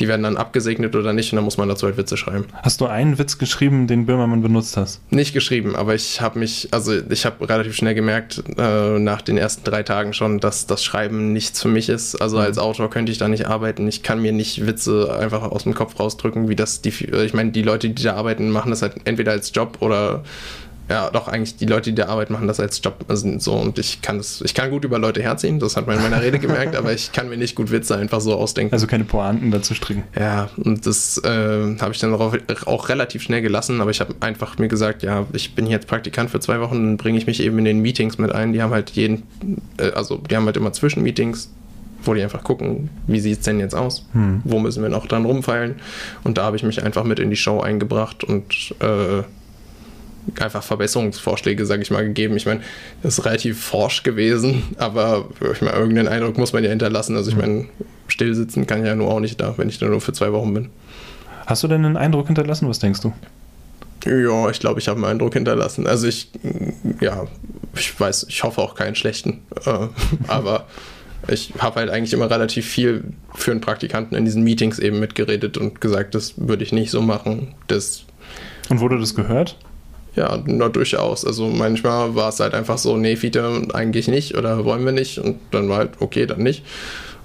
[0.00, 2.46] die werden dann abgesegnet oder nicht und dann muss man dazu halt Witze schreiben.
[2.62, 5.00] Hast du einen Witz geschrieben, den Böhmermann benutzt hast?
[5.12, 9.36] Nicht geschrieben, aber ich habe mich, also ich habe relativ schnell gemerkt, äh, nach den
[9.36, 12.16] ersten drei Tagen schon, dass das Schreiben nichts für mich ist.
[12.16, 12.62] Also als mhm.
[12.62, 13.86] Autor könnte ich da nicht arbeiten.
[13.88, 17.52] Ich kann mir nicht Witze einfach aus dem Kopf rausdrücken, wie das die, ich meine,
[17.52, 20.24] die Leute, die da arbeiten, machen das halt entweder als Job oder
[20.88, 23.78] ja, doch eigentlich die Leute, die da arbeiten, machen das als Job also so und
[23.78, 26.38] ich kann das, ich kann gut über Leute herziehen, das hat man in meiner Rede
[26.38, 28.74] gemerkt, aber ich kann mir nicht gut Witze einfach so ausdenken.
[28.74, 30.04] Also keine Pointen dazu stricken.
[30.18, 34.14] Ja, und das äh, habe ich dann auch, auch, relativ schnell gelassen, aber ich habe
[34.20, 37.26] einfach mir gesagt, ja, ich bin hier jetzt Praktikant für zwei Wochen, dann bringe ich
[37.26, 38.52] mich eben in den Meetings mit ein.
[38.52, 39.22] Die haben halt jeden,
[39.78, 41.50] äh, also die haben halt immer Zwischenmeetings,
[42.02, 44.06] wo die einfach gucken, wie sieht es denn jetzt aus?
[44.12, 44.42] Hm.
[44.44, 45.76] Wo müssen wir noch dran rumfeilen?
[46.22, 49.22] Und da habe ich mich einfach mit in die Show eingebracht und äh,
[50.40, 52.36] einfach Verbesserungsvorschläge, sage ich mal, gegeben.
[52.36, 52.60] Ich meine,
[53.02, 57.16] das ist relativ forsch gewesen, aber ich meine, irgendeinen Eindruck muss man ja hinterlassen.
[57.16, 57.66] Also ich meine,
[58.08, 60.54] stillsitzen kann ich ja nur auch nicht da, wenn ich da nur für zwei Wochen
[60.54, 60.70] bin.
[61.46, 62.68] Hast du denn einen Eindruck hinterlassen?
[62.68, 63.12] Was denkst du?
[64.06, 65.86] Ja, ich glaube, ich habe einen Eindruck hinterlassen.
[65.86, 66.30] Also ich,
[67.00, 67.26] ja,
[67.74, 69.42] ich weiß, ich hoffe auch keinen schlechten.
[69.64, 69.88] Äh,
[70.28, 70.66] aber
[71.28, 75.56] ich habe halt eigentlich immer relativ viel für einen Praktikanten in diesen Meetings eben mitgeredet
[75.56, 77.54] und gesagt, das würde ich nicht so machen.
[77.66, 78.04] Das
[78.68, 79.56] und wurde das gehört?
[80.16, 81.24] Ja, na, durchaus.
[81.24, 85.18] Also manchmal war es halt einfach so, nee, Fiete, eigentlich nicht oder wollen wir nicht.
[85.18, 86.64] Und dann war halt, okay, dann nicht.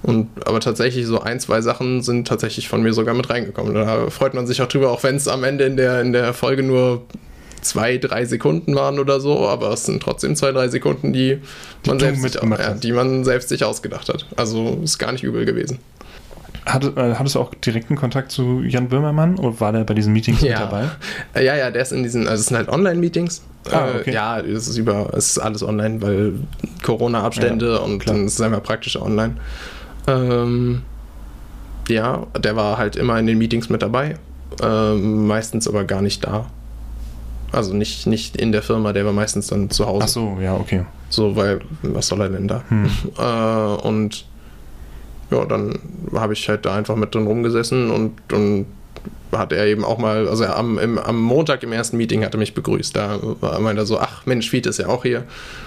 [0.02, 3.74] Und, aber tatsächlich so ein, zwei Sachen sind tatsächlich von mir sogar mit reingekommen.
[3.74, 6.32] Da freut man sich auch drüber, auch wenn es am Ende in der, in der
[6.32, 7.02] Folge nur
[7.60, 11.38] zwei, drei Sekunden waren oder so, aber es sind trotzdem zwei, drei Sekunden, die,
[11.84, 14.26] die man, selbst sich, ja, die man selbst sich ausgedacht hat.
[14.36, 15.78] Also ist gar nicht übel gewesen.
[16.72, 20.12] Hat, äh, hattest du auch direkten Kontakt zu Jan Böhmermann oder war der bei diesen
[20.12, 20.48] Meetings ja.
[20.48, 20.84] mit dabei?
[21.34, 23.42] Äh, ja, ja, der ist in diesen, also es sind halt Online-Meetings.
[23.70, 24.10] Ah, äh, okay.
[24.10, 26.34] Äh, ja, es ist über, es ist alles online, weil
[26.82, 28.14] Corona-Abstände ja, und klar.
[28.14, 29.36] dann ist es einfach praktisch online.
[30.06, 30.82] Ähm,
[31.88, 34.16] ja, der war halt immer in den Meetings mit dabei,
[34.62, 36.46] ähm, meistens aber gar nicht da.
[37.52, 40.04] Also nicht, nicht in der Firma, der war meistens dann zu Hause.
[40.04, 40.84] Ach so, ja, okay.
[41.08, 42.62] So, weil, was soll er denn da?
[42.68, 42.88] Hm.
[43.18, 44.24] Äh, und
[45.30, 45.78] ja, dann
[46.14, 48.66] habe ich halt da einfach mit drin rumgesessen und, und
[49.32, 52.38] hat er eben auch mal, also am, im, am Montag im ersten Meeting hat er
[52.38, 52.96] mich begrüßt.
[52.96, 55.24] Da war meinte er so, ach Mensch, Fiete ist ja auch hier.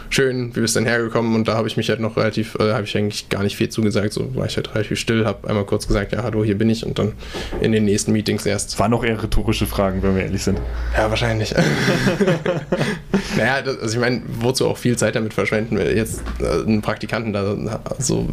[0.09, 1.33] Schön, wie bist du denn hergekommen?
[1.33, 3.69] Und da habe ich mich halt noch relativ, äh, habe ich eigentlich gar nicht viel
[3.69, 4.13] zugesagt.
[4.13, 6.85] So war ich halt relativ still, habe einmal kurz gesagt, ja, hallo, hier bin ich.
[6.85, 7.13] Und dann
[7.61, 8.77] in den nächsten Meetings erst.
[8.79, 10.59] Waren noch eher rhetorische Fragen, wenn wir ehrlich sind.
[10.95, 11.55] Ja, wahrscheinlich.
[13.37, 17.33] naja, das, also ich meine, wozu auch viel Zeit damit verschwenden, jetzt äh, einen Praktikanten
[17.33, 18.27] da, also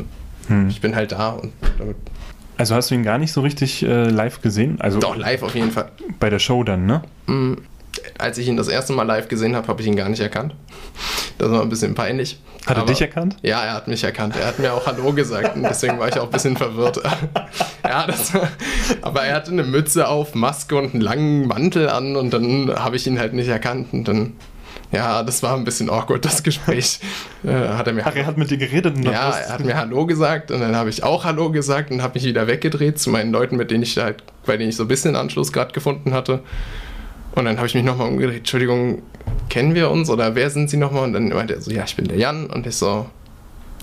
[0.48, 0.68] hm.
[0.68, 1.96] ich bin halt da und damit
[2.60, 4.78] also hast du ihn gar nicht so richtig äh, live gesehen?
[4.82, 5.90] Also Doch, live auf jeden Fall.
[6.18, 7.00] Bei der Show dann, ne?
[7.26, 7.54] Mm,
[8.18, 10.54] als ich ihn das erste Mal live gesehen habe, habe ich ihn gar nicht erkannt.
[11.38, 12.38] Das war ein bisschen peinlich.
[12.66, 13.38] Hat er dich erkannt?
[13.40, 14.36] Ja, er hat mich erkannt.
[14.38, 17.00] Er hat mir auch Hallo gesagt und deswegen war ich auch ein bisschen verwirrt.
[17.82, 18.32] ja, das,
[19.00, 22.96] aber er hatte eine Mütze auf, Maske und einen langen Mantel an und dann habe
[22.96, 24.34] ich ihn halt nicht erkannt und dann
[24.92, 27.00] ja, das war ein bisschen awkward, das Gespräch.
[27.42, 28.96] Äh, hat er, mir Ach, er hat mit dir geredet?
[28.96, 32.02] Und ja, er hat mir Hallo gesagt und dann habe ich auch Hallo gesagt und
[32.02, 34.84] habe mich wieder weggedreht zu meinen Leuten, mit denen ich halt, bei denen ich so
[34.84, 36.40] ein bisschen Anschluss gerade gefunden hatte.
[37.34, 39.00] Und dann habe ich mich nochmal umgedreht, Entschuldigung,
[39.48, 41.04] kennen wir uns oder wer sind Sie nochmal?
[41.04, 43.06] Und dann meinte er so, ja, ich bin der Jan und ich so,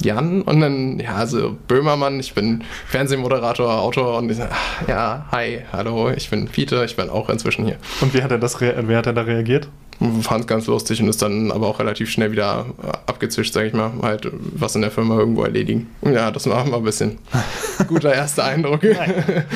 [0.04, 5.26] Jan und dann, ja, also Böhmermann, ich bin Fernsehmoderator, Autor und ich so, ach, ja,
[5.32, 7.78] hi, hallo, ich bin Peter, ich bin auch inzwischen hier.
[8.02, 9.68] Und wie hat er das, wer hat er da reagiert?
[10.22, 12.66] Fand es ganz lustig und ist dann aber auch relativ schnell wieder
[13.08, 15.88] abgezischt, sag ich mal, halt was in der Firma irgendwo erledigen.
[16.04, 17.18] Ja, das war mal ein bisschen
[17.88, 18.82] guter erster Eindruck.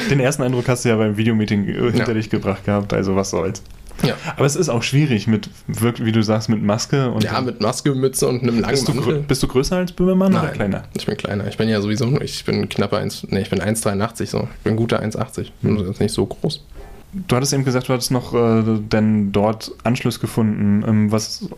[0.10, 2.14] Den ersten Eindruck hast du ja beim Videomeeting hinter ja.
[2.14, 3.62] dich gebracht gehabt, also was soll's.
[4.04, 4.16] Ja.
[4.36, 7.24] Aber es ist auch schwierig mit, wie du sagst, mit Maske und.
[7.24, 9.20] Ja, mit Maske, Mütze und einem langen bist du, Mantel.
[9.20, 10.84] Bist du größer als Böhmermann Nein, oder kleiner?
[10.98, 11.48] Ich bin kleiner.
[11.48, 14.48] Ich bin ja sowieso, ich bin knapper 1, nee, ich bin 1,83 so.
[14.58, 15.48] Ich bin guter 1,80.
[15.62, 15.78] Mhm.
[15.78, 16.64] Also nicht so groß.
[17.14, 20.84] Du hattest eben gesagt, du hattest noch äh, denn dort Anschluss gefunden.
[20.88, 21.50] Ähm, was,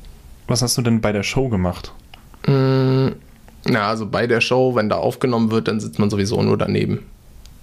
[0.48, 1.94] was hast du denn bei der Show gemacht?
[2.48, 3.10] Mm,
[3.66, 7.00] na, also bei der Show, wenn da aufgenommen wird, dann sitzt man sowieso nur daneben.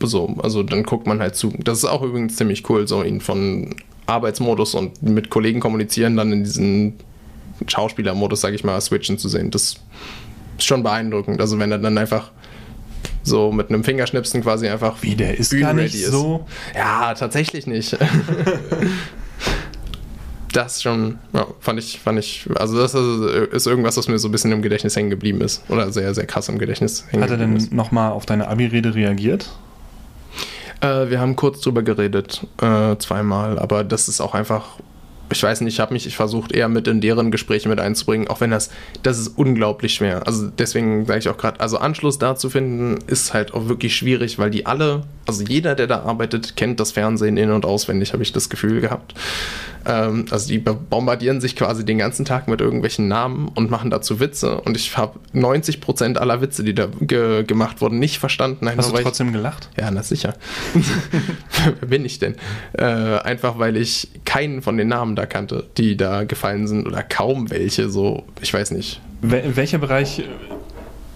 [0.03, 1.53] So, also dann guckt man halt zu.
[1.59, 3.75] Das ist auch übrigens ziemlich cool, so ihn von
[4.07, 6.95] Arbeitsmodus und mit Kollegen kommunizieren, dann in diesen
[7.67, 9.51] Schauspielermodus, sag ich mal, switchen zu sehen.
[9.51, 9.77] Das
[10.59, 11.41] ist schon beeindruckend.
[11.41, 12.31] Also wenn er dann einfach
[13.23, 15.03] so mit einem Fingerschnipsen quasi einfach.
[15.03, 16.11] Wie, der ist gar nicht ist.
[16.11, 16.47] so?
[16.75, 17.97] Ja, tatsächlich nicht.
[20.53, 24.33] das schon, ja, fand ich, fand ich, also das ist irgendwas, was mir so ein
[24.33, 25.63] bisschen im Gedächtnis hängen geblieben ist.
[25.69, 29.51] Oder sehr, sehr krass im Gedächtnis hängen Hat er denn nochmal auf deine Abi-Rede reagiert?
[30.81, 34.79] Äh, wir haben kurz drüber geredet, äh, zweimal, aber das ist auch einfach
[35.33, 38.29] ich weiß nicht, ich habe mich ich versucht eher mit in deren Gespräche mit einzubringen,
[38.29, 38.71] auch wenn das,
[39.03, 40.27] das ist unglaublich schwer.
[40.27, 43.95] Also deswegen sage ich auch gerade, also Anschluss da zu finden, ist halt auch wirklich
[43.95, 48.13] schwierig, weil die alle, also jeder, der da arbeitet, kennt das Fernsehen in- und auswendig,
[48.13, 49.15] habe ich das Gefühl gehabt.
[49.87, 54.21] Ähm, also die bombardieren sich quasi den ganzen Tag mit irgendwelchen Namen und machen dazu
[54.21, 54.61] Witze.
[54.61, 58.69] Und ich habe 90 Prozent aller Witze, die da ge gemacht wurden, nicht verstanden.
[58.69, 59.71] Einfach, Hast du trotzdem ich, gelacht?
[59.79, 60.35] Ja, na sicher.
[61.81, 62.37] Wer bin ich denn?
[62.73, 67.03] Äh, einfach weil ich keinen von den Namen da kannte, die da gefallen sind oder
[67.03, 67.89] kaum welche.
[67.89, 69.01] So, ich weiß nicht.
[69.23, 70.23] Wel welcher Bereich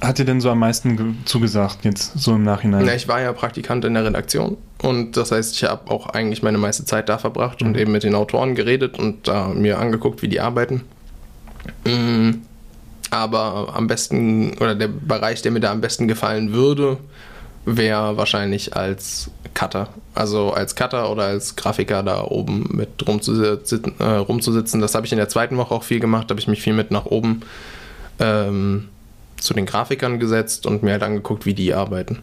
[0.04, 2.84] hat dir denn so am meisten zugesagt, jetzt so im Nachhinein?
[2.84, 6.42] Na, ich war ja Praktikant in der Redaktion und das heißt, ich habe auch eigentlich
[6.42, 7.68] meine meiste Zeit da verbracht mhm.
[7.68, 10.82] und eben mit den Autoren geredet und äh, mir angeguckt, wie die arbeiten.
[11.84, 12.42] Mhm.
[13.10, 16.98] Aber am besten, oder der Bereich, der mir da am besten gefallen würde,
[17.64, 19.88] wäre wahrscheinlich als Cutter.
[20.14, 23.94] Also als Cutter oder als Grafiker da oben mit rumzusitzen.
[23.98, 24.80] Äh, rumzusitzen.
[24.80, 26.74] Das habe ich in der zweiten Woche auch viel gemacht, da habe ich mich viel
[26.74, 27.42] mit nach oben
[28.18, 28.88] ähm,
[29.38, 32.20] zu den Grafikern gesetzt und mir halt angeguckt, wie die arbeiten.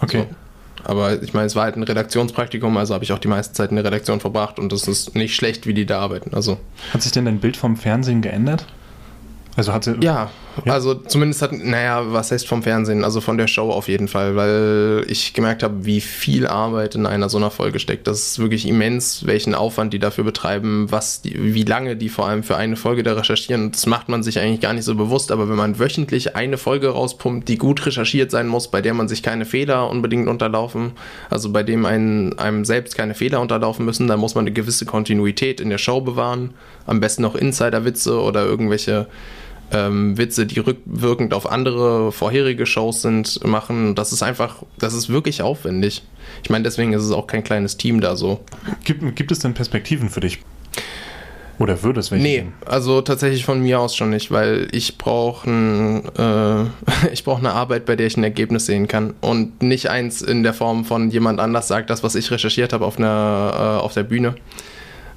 [0.00, 0.26] Okay.
[0.28, 0.36] So.
[0.84, 3.70] Aber ich meine, es war halt ein Redaktionspraktikum, also habe ich auch die meiste Zeit
[3.70, 6.32] in der Redaktion verbracht und das ist nicht schlecht, wie die da arbeiten.
[6.34, 6.58] Also.
[6.92, 8.66] Hat sich denn dein Bild vom Fernsehen geändert?
[9.56, 9.96] Also hatte.
[10.00, 10.30] Ja,
[10.64, 14.08] ja, also zumindest hat, naja, was heißt vom Fernsehen, also von der Show auf jeden
[14.08, 18.06] Fall, weil ich gemerkt habe, wie viel Arbeit in einer so einer Folge steckt.
[18.06, 22.26] Das ist wirklich immens, welchen Aufwand die dafür betreiben, was die, wie lange die vor
[22.26, 23.72] allem für eine Folge da recherchieren.
[23.72, 26.88] Das macht man sich eigentlich gar nicht so bewusst, aber wenn man wöchentlich eine Folge
[26.88, 30.92] rauspumpt, die gut recherchiert sein muss, bei der man sich keine Fehler unbedingt unterlaufen,
[31.30, 34.84] also bei dem einen, einem selbst keine Fehler unterlaufen müssen, dann muss man eine gewisse
[34.84, 36.50] Kontinuität in der Show bewahren.
[36.86, 39.06] Am besten noch Insider-Witze oder irgendwelche
[39.72, 43.94] ähm, Witze, die rückwirkend auf andere vorherige Shows sind, machen.
[43.94, 46.02] Das ist einfach, das ist wirklich aufwendig.
[46.42, 48.40] Ich meine, deswegen ist es auch kein kleines Team da so.
[48.84, 50.40] Gibt, gibt es denn Perspektiven für dich?
[51.58, 52.22] Oder würde es welche?
[52.22, 52.52] Nee, geben?
[52.66, 57.86] also tatsächlich von mir aus schon nicht, weil ich brauche äh, ich brauche eine Arbeit,
[57.86, 61.40] bei der ich ein Ergebnis sehen kann und nicht eins in der Form von jemand
[61.40, 64.34] anders sagt das, was ich recherchiert habe auf einer äh, auf der Bühne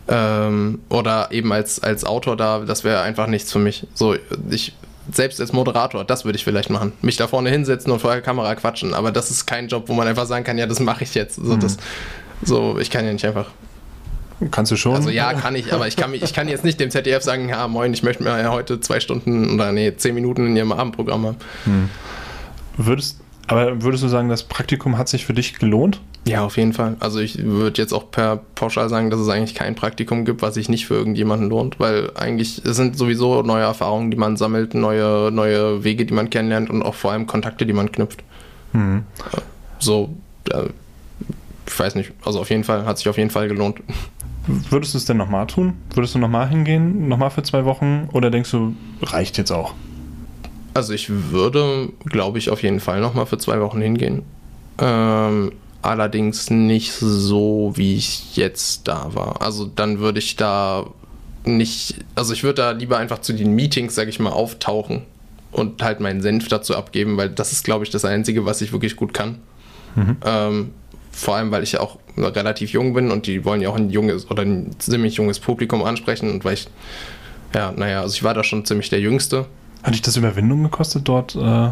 [0.10, 3.88] ähm, oder eben als, als Autor da, das wäre einfach nichts für mich.
[3.93, 4.16] So,
[4.49, 4.74] ich,
[5.12, 6.93] selbst als Moderator, das würde ich vielleicht machen.
[7.01, 9.93] Mich da vorne hinsetzen und vor der Kamera quatschen, aber das ist kein Job, wo
[9.93, 11.36] man einfach sagen kann, ja, das mache ich jetzt.
[11.36, 11.60] So, mhm.
[11.60, 11.78] das,
[12.41, 13.47] So, ich kann ja nicht einfach.
[14.51, 14.95] Kannst du schon?
[14.95, 17.68] Also ja, kann ich, aber ich kann, ich kann jetzt nicht dem ZDF sagen, ja,
[17.68, 21.38] moin, ich möchte mir heute zwei Stunden oder nee, zehn Minuten in ihrem Abendprogramm haben.
[21.66, 21.89] Hm.
[22.78, 23.20] Würdest,
[23.50, 26.00] aber würdest du sagen, das Praktikum hat sich für dich gelohnt?
[26.28, 26.97] Ja, auf jeden Fall.
[27.00, 30.54] Also ich würde jetzt auch per pauschal sagen, dass es eigentlich kein Praktikum gibt, was
[30.54, 34.76] sich nicht für irgendjemanden lohnt, weil eigentlich es sind sowieso neue Erfahrungen, die man sammelt,
[34.76, 38.24] neue, neue Wege, die man kennenlernt und auch vor allem Kontakte, die man knüpft.
[38.74, 39.04] Mhm.
[39.80, 40.16] So,
[40.52, 40.66] äh,
[41.66, 43.80] ich weiß nicht, also auf jeden Fall, hat sich auf jeden Fall gelohnt.
[44.45, 45.74] Würdest du es denn nochmal tun?
[45.95, 49.74] Würdest du nochmal hingehen, nochmal für zwei Wochen oder denkst du, reicht jetzt auch?
[50.74, 54.24] Also ich würde, glaube ich, auf jeden Fall nochmal für zwei Wochen hingehen.
[54.78, 55.51] Ähm,
[55.82, 59.41] allerdings nicht so, wie ich jetzt da war.
[59.41, 60.86] Also dann würde ich da
[61.45, 65.03] nicht, also ich würde da lieber einfach zu den Meetings, sag ich mal, auftauchen
[65.51, 68.72] und halt meinen Senf dazu abgeben, weil das ist, glaube ich, das Einzige, was ich
[68.72, 69.39] wirklich gut kann.
[69.95, 70.17] Mhm.
[70.24, 70.70] Ähm,
[71.11, 73.89] vor allem, weil ich ja auch relativ jung bin und die wollen ja auch ein
[73.89, 76.67] junges oder ein ziemlich junges Publikum ansprechen und weil ich,
[77.55, 79.45] ja, naja, also ich war da schon ziemlich der Jüngste.
[79.84, 81.71] Hat dich das Überwindung gekostet, dort, äh,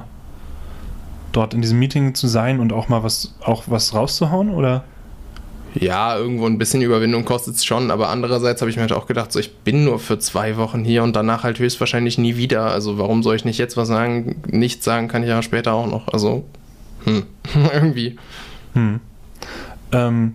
[1.31, 4.83] dort in diesem Meeting zu sein und auch mal was, auch was rauszuhauen, oder?
[5.75, 9.05] Ja, irgendwo ein bisschen Überwindung kostet es schon, aber andererseits habe ich mir halt auch
[9.05, 12.71] gedacht, so ich bin nur für zwei Wochen hier und danach halt höchstwahrscheinlich nie wieder.
[12.71, 14.41] Also warum soll ich nicht jetzt was sagen?
[14.47, 16.07] Nichts sagen kann ich ja später auch noch.
[16.07, 16.45] Also,
[17.03, 17.23] hm,
[17.73, 18.15] irgendwie.
[18.73, 18.99] Hm.
[19.91, 20.33] Ähm,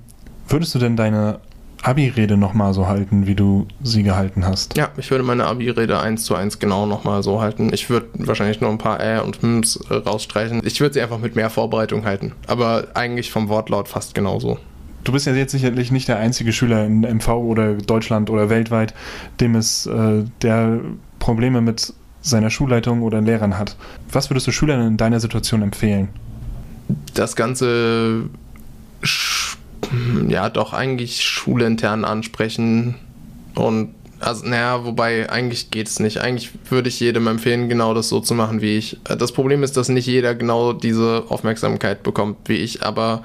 [0.49, 1.41] würdest du denn deine
[1.83, 4.77] Abi-Rede nochmal so halten, wie du sie gehalten hast?
[4.77, 7.73] Ja, ich würde meine Abi-Rede eins zu eins genau nochmal so halten.
[7.73, 10.63] Ich würde wahrscheinlich nur ein paar Ä und Hms äh, rausstreichen.
[10.65, 12.33] Ich würde sie einfach mit mehr Vorbereitung halten.
[12.47, 14.59] Aber eigentlich vom Wortlaut fast genauso.
[15.05, 18.95] Du bist ja jetzt sicherlich nicht der einzige Schüler in MV oder Deutschland oder weltweit,
[19.41, 20.81] dem es äh, der
[21.19, 23.77] Probleme mit seiner Schulleitung oder Lehrern hat.
[24.13, 26.09] Was würdest du Schülern in deiner Situation empfehlen?
[27.15, 28.29] Das Ganze
[30.29, 32.95] ja doch eigentlich schulintern ansprechen
[33.55, 36.19] und also, naja, wobei eigentlich geht es nicht.
[36.19, 38.99] Eigentlich würde ich jedem empfehlen, genau das so zu machen wie ich.
[39.03, 43.25] Das Problem ist, dass nicht jeder genau diese Aufmerksamkeit bekommt wie ich, aber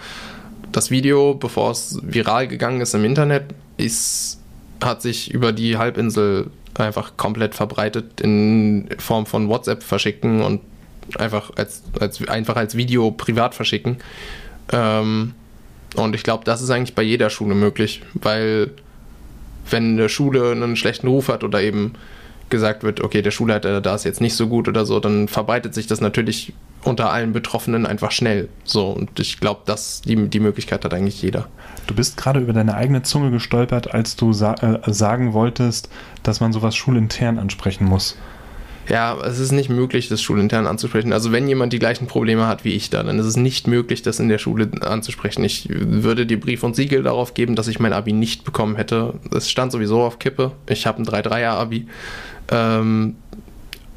[0.71, 3.45] das Video, bevor es viral gegangen ist im Internet,
[3.77, 4.39] ist,
[4.83, 10.61] hat sich über die Halbinsel einfach komplett verbreitet in Form von WhatsApp verschicken und
[11.17, 13.97] einfach als, als, einfach als Video privat verschicken.
[14.71, 15.35] Ähm,
[15.95, 18.71] und ich glaube, das ist eigentlich bei jeder Schule möglich, weil
[19.69, 21.93] wenn eine Schule einen schlechten Ruf hat oder eben
[22.49, 25.73] gesagt wird, okay, der Schulleiter da ist jetzt nicht so gut oder so, dann verbreitet
[25.73, 28.47] sich das natürlich unter allen Betroffenen einfach schnell.
[28.63, 31.47] So, und ich glaube, dass die, die Möglichkeit hat eigentlich jeder.
[31.87, 35.89] Du bist gerade über deine eigene Zunge gestolpert, als du sa äh, sagen wolltest,
[36.23, 38.17] dass man sowas schulintern ansprechen muss
[38.89, 41.11] ja, es ist nicht möglich, das schulintern anzusprechen.
[41.11, 44.01] Also wenn jemand die gleichen Probleme hat wie ich da, dann ist es nicht möglich,
[44.01, 45.43] das in der Schule anzusprechen.
[45.43, 49.15] Ich würde dir Brief und Siegel darauf geben, dass ich mein Abi nicht bekommen hätte.
[49.31, 50.51] Es stand sowieso auf Kippe.
[50.69, 51.87] Ich habe ein 3-3er-Abi.
[52.49, 53.15] Ähm,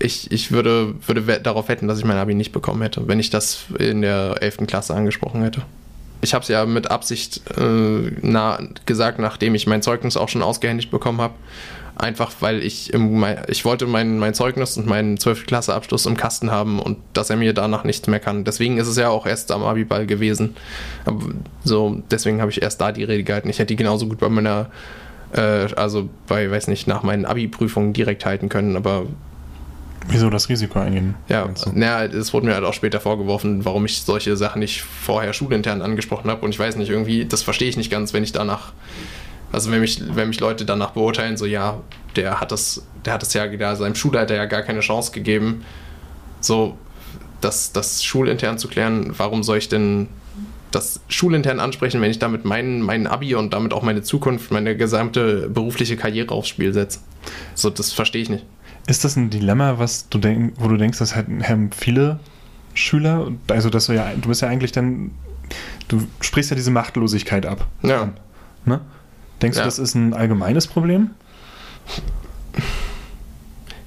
[0.00, 3.30] ich, ich würde, würde darauf wetten, dass ich mein Abi nicht bekommen hätte, wenn ich
[3.30, 4.66] das in der 11.
[4.66, 5.62] Klasse angesprochen hätte.
[6.22, 10.42] Ich habe es ja mit Absicht äh, na, gesagt, nachdem ich mein Zeugnis auch schon
[10.42, 11.34] ausgehändigt bekommen habe
[12.00, 15.46] einfach weil ich im, ich wollte mein, mein Zeugnis und meinen 12.
[15.46, 18.44] Klasse Abschluss im Kasten haben und dass er mir danach nichts mehr kann.
[18.44, 20.56] Deswegen ist es ja auch erst am Abiball gewesen.
[21.04, 21.20] Aber
[21.64, 23.48] so, deswegen habe ich erst da die Rede gehalten.
[23.48, 24.70] Ich hätte die genauso gut bei meiner,
[25.32, 29.06] äh, also bei, weiß nicht, nach meinen Abi-Prüfungen direkt halten können, aber
[30.08, 31.14] Wieso das Risiko eingehen?
[31.28, 35.32] Ja, naja, es wurde mir halt auch später vorgeworfen, warum ich solche Sachen nicht vorher
[35.32, 36.44] schulintern angesprochen habe.
[36.44, 38.72] Und ich weiß nicht, irgendwie, das verstehe ich nicht ganz, wenn ich danach
[39.52, 41.80] also wenn mich, wenn mich Leute danach beurteilen, so ja,
[42.16, 45.64] der hat das, der hat das ja der, seinem Schulleiter ja gar keine Chance gegeben,
[46.40, 46.78] so
[47.40, 50.08] das, das schulintern zu klären, warum soll ich denn
[50.70, 54.76] das schulintern ansprechen, wenn ich damit meinen, meinen Abi und damit auch meine Zukunft, meine
[54.76, 57.00] gesamte berufliche Karriere aufs Spiel setze?
[57.54, 58.44] So, das verstehe ich nicht.
[58.86, 62.18] Ist das ein Dilemma, was du denk, wo du denkst, das haben viele
[62.74, 63.30] Schüler?
[63.48, 65.12] Also, dass du ja, du bist ja eigentlich dann,
[65.88, 67.66] du sprichst ja diese Machtlosigkeit ab.
[67.82, 68.12] Ja.
[68.64, 68.80] Ne?
[69.42, 69.62] Denkst ja.
[69.62, 71.10] du, das ist ein allgemeines Problem?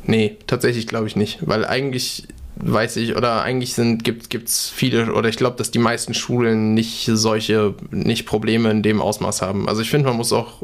[0.05, 5.13] Nee, tatsächlich glaube ich nicht, weil eigentlich weiß ich, oder eigentlich sind, gibt es viele,
[5.13, 9.67] oder ich glaube, dass die meisten Schulen nicht solche, nicht Probleme in dem Ausmaß haben.
[9.67, 10.63] Also ich finde, man muss auch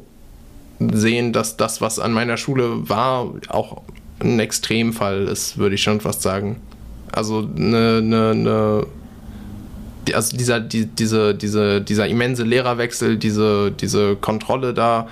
[0.80, 3.82] sehen, dass das, was an meiner Schule war, auch
[4.22, 6.58] ein Extremfall ist, würde ich schon fast sagen.
[7.12, 8.88] Also eine, eine, eine
[10.14, 15.08] also dieser, die, diese, diese, dieser immense Lehrerwechsel, diese, diese Kontrolle da,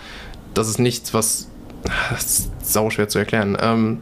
[0.53, 1.47] das ist nichts, was.
[2.09, 3.57] Das ist sau schwer zu erklären.
[3.61, 3.99] Ähm,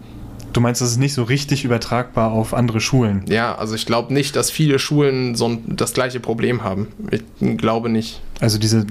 [0.56, 3.26] Du meinst, das ist nicht so richtig übertragbar auf andere Schulen?
[3.28, 6.88] Ja, also ich glaube nicht, dass viele Schulen so ein, das gleiche Problem haben.
[7.12, 8.22] Ich glaube nicht.
[8.40, 8.86] Also diese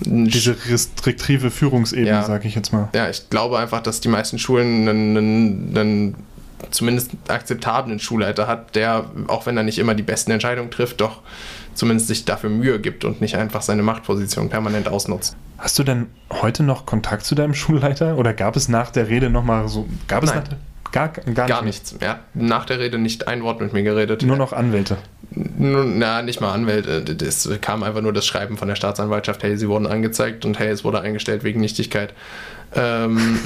[0.00, 2.22] Diese restriktive Führungsebene, Ja.
[2.24, 2.88] sage ich jetzt mal.
[2.94, 6.14] ja, ich glaube einfach, dass die meisten Schulen einen, einen, einen
[6.70, 11.20] zumindest akzeptablen Schulleiter hat, der, auch wenn er nicht immer die besten Entscheidungen trifft, doch
[11.74, 15.36] zumindest sich dafür Mühe gibt und nicht einfach seine Machtposition permanent ausnutzt.
[15.58, 18.16] Hast du denn heute noch Kontakt zu deinem Schulleiter?
[18.16, 19.86] Oder gab es nach der Rede nochmal so.
[20.08, 20.38] Gab es Nein.
[20.40, 20.58] nach der,
[20.96, 21.92] gar, gar, Gar nicht.
[21.92, 21.96] nichts.
[22.00, 24.22] Er hat nach der Rede nicht ein Wort mit mir geredet.
[24.22, 24.96] Nur noch Anwälte.
[25.30, 27.04] Nun, Na, nicht mal Anwälte.
[27.24, 30.68] Es kam einfach nur das Schreiben von der Staatsanwaltschaft, hey, sie wurden angezeigt und hey,
[30.68, 32.12] es wurde eingestellt wegen Nichtigkeit.
[32.76, 33.38] Ähm,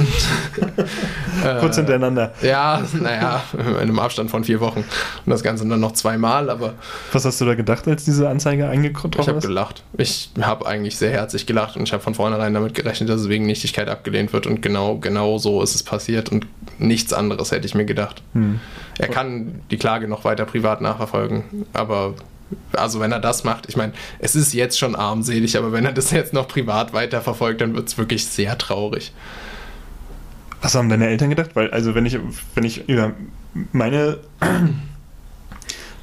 [1.60, 2.32] Kurz hintereinander.
[2.42, 4.80] ja, naja, in einem Abstand von vier Wochen.
[4.80, 6.74] Und das Ganze dann noch zweimal, aber
[7.12, 9.46] Was hast du da gedacht, als diese Anzeige ich eingetroffen habe ist?
[9.46, 9.82] gelacht.
[9.96, 13.28] Ich habe eigentlich sehr herzlich gelacht und ich habe von vornherein damit gerechnet, dass es
[13.28, 16.46] wegen Nichtigkeit abgelehnt wird und genau, genau so ist es passiert und
[16.78, 18.22] nichts anderes hätte ich mir gedacht.
[18.34, 18.60] Hm.
[18.98, 22.14] Er kann die Klage noch weiter privat nachverfolgen, aber
[22.72, 25.92] also wenn er das macht, ich meine, es ist jetzt schon armselig, aber wenn er
[25.92, 29.12] das jetzt noch privat weiterverfolgt, dann wird es wirklich sehr traurig.
[30.62, 31.50] Was haben deine Eltern gedacht?
[31.54, 32.18] Weil, also, wenn ich,
[32.54, 33.12] wenn ich über
[33.72, 34.18] meine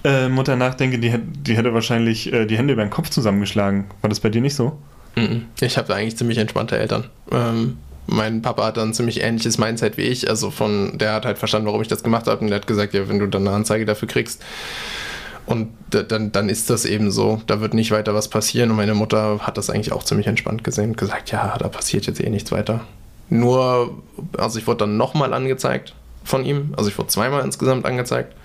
[0.03, 3.85] äh, Mutter nachdenke, die, die hätte wahrscheinlich äh, die Hände über den Kopf zusammengeschlagen.
[4.01, 4.77] War das bei dir nicht so?
[5.15, 5.45] Mhm.
[5.59, 7.05] Ich habe eigentlich ziemlich entspannte Eltern.
[7.31, 7.77] Ähm,
[8.07, 10.29] mein Papa hat dann ein ziemlich ähnliches Mindset wie ich.
[10.29, 12.93] Also von, der hat halt verstanden, warum ich das gemacht habe und der hat gesagt,
[12.93, 14.41] ja, wenn du dann eine Anzeige dafür kriegst
[15.47, 17.41] und da- dann, dann ist das eben so.
[17.47, 18.69] Da wird nicht weiter was passieren.
[18.69, 22.05] Und meine Mutter hat das eigentlich auch ziemlich entspannt gesehen und gesagt, ja, da passiert
[22.05, 22.81] jetzt eh nichts weiter.
[23.29, 23.95] Nur,
[24.37, 25.93] also ich wurde dann nochmal angezeigt
[26.23, 26.73] von ihm.
[26.77, 28.35] Also ich wurde zweimal insgesamt angezeigt.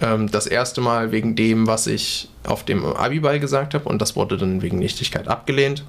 [0.00, 4.16] Ähm, das erste Mal wegen dem, was ich auf dem Abiball gesagt habe und das
[4.16, 5.84] wurde dann wegen Nichtigkeit abgelehnt.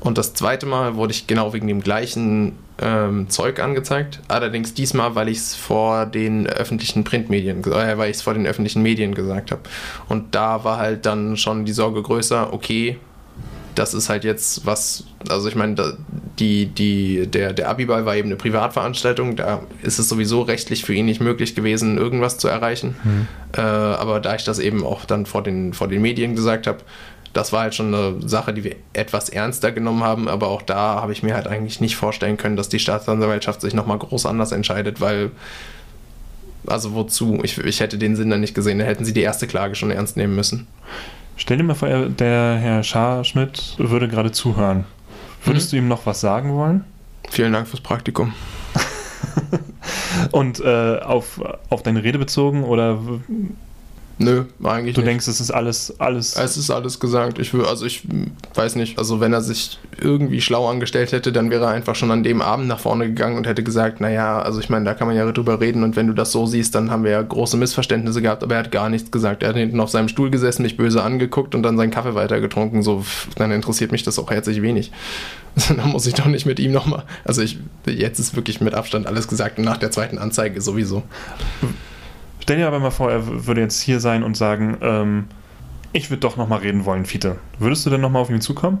[0.00, 4.20] Und das zweite Mal wurde ich genau wegen dem gleichen ähm, Zeug angezeigt.
[4.28, 8.46] Allerdings diesmal, weil ich es vor den öffentlichen Printmedien, äh, weil ich es vor den
[8.46, 9.62] öffentlichen Medien gesagt habe.
[10.08, 12.98] Und da war halt dann schon die Sorge größer, okay,
[13.74, 15.92] das ist halt jetzt was, also ich meine, da-
[16.38, 20.94] die, die, der, der Abiball war eben eine Privatveranstaltung, da ist es sowieso rechtlich für
[20.94, 22.96] ihn nicht möglich gewesen, irgendwas zu erreichen.
[23.56, 26.78] Äh, aber da ich das eben auch dann vor den, vor den Medien gesagt habe,
[27.32, 31.00] das war halt schon eine Sache, die wir etwas ernster genommen haben, aber auch da
[31.00, 34.50] habe ich mir halt eigentlich nicht vorstellen können, dass die Staatsanwaltschaft sich nochmal groß anders
[34.50, 35.30] entscheidet, weil,
[36.66, 37.38] also wozu?
[37.42, 39.90] Ich, ich hätte den Sinn dann nicht gesehen, da hätten sie die erste Klage schon
[39.90, 40.66] ernst nehmen müssen.
[41.40, 44.84] Stell dir mal vor, er- der Herr Scharschmidt würde gerade zuhören.
[45.42, 46.84] Würdest du ihm noch was sagen wollen?
[47.30, 48.34] Vielen Dank fürs Praktikum.
[50.32, 52.98] Und äh, auf, auf deine Rede bezogen oder
[54.22, 55.08] Nö, eigentlich du nicht.
[55.08, 56.36] denkst, es ist alles, alles.
[56.36, 57.38] Es ist alles gesagt.
[57.38, 58.02] Ich will, also ich
[58.52, 58.98] weiß nicht.
[58.98, 62.42] Also wenn er sich irgendwie schlau angestellt hätte, dann wäre er einfach schon an dem
[62.42, 65.32] Abend nach vorne gegangen und hätte gesagt, naja, also ich meine, da kann man ja
[65.32, 68.42] drüber reden und wenn du das so siehst, dann haben wir ja große Missverständnisse gehabt,
[68.42, 69.42] aber er hat gar nichts gesagt.
[69.42, 72.82] Er hat hinten auf seinem Stuhl gesessen, mich böse angeguckt und dann seinen Kaffee weitergetrunken.
[72.82, 73.02] So,
[73.36, 74.92] dann interessiert mich das auch herzlich wenig.
[75.74, 77.04] dann muss ich doch nicht mit ihm nochmal.
[77.24, 81.04] Also ich, jetzt ist wirklich mit Abstand alles gesagt und nach der zweiten Anzeige sowieso.
[82.50, 85.26] Stell dir aber mal vor, er würde jetzt hier sein und sagen, ähm,
[85.92, 87.36] ich würde doch nochmal reden wollen, Fiete.
[87.60, 88.80] Würdest du denn nochmal auf ihn zukommen?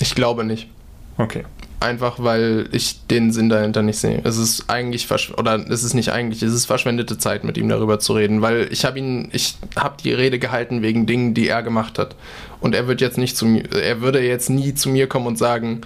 [0.00, 0.68] Ich glaube nicht.
[1.16, 1.44] Okay.
[1.80, 4.20] Einfach weil ich den Sinn dahinter nicht sehe.
[4.24, 8.00] Es ist eigentlich oder es ist nicht eigentlich, es ist verschwendete Zeit mit ihm darüber
[8.00, 11.62] zu reden, weil ich habe ihn, ich habe die Rede gehalten wegen Dingen, die er
[11.62, 12.16] gemacht hat.
[12.60, 15.38] Und er wird jetzt nicht zu mir, er würde jetzt nie zu mir kommen und
[15.38, 15.80] sagen,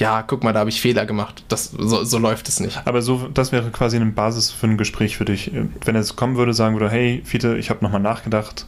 [0.00, 1.44] ja, guck mal, da habe ich Fehler gemacht.
[1.48, 2.80] Das so, so läuft es nicht.
[2.86, 5.52] Aber so, das wäre quasi eine Basis für ein Gespräch für dich.
[5.84, 8.66] Wenn er kommen würde, sagen würde, hey, Fiete, ich habe nochmal nachgedacht.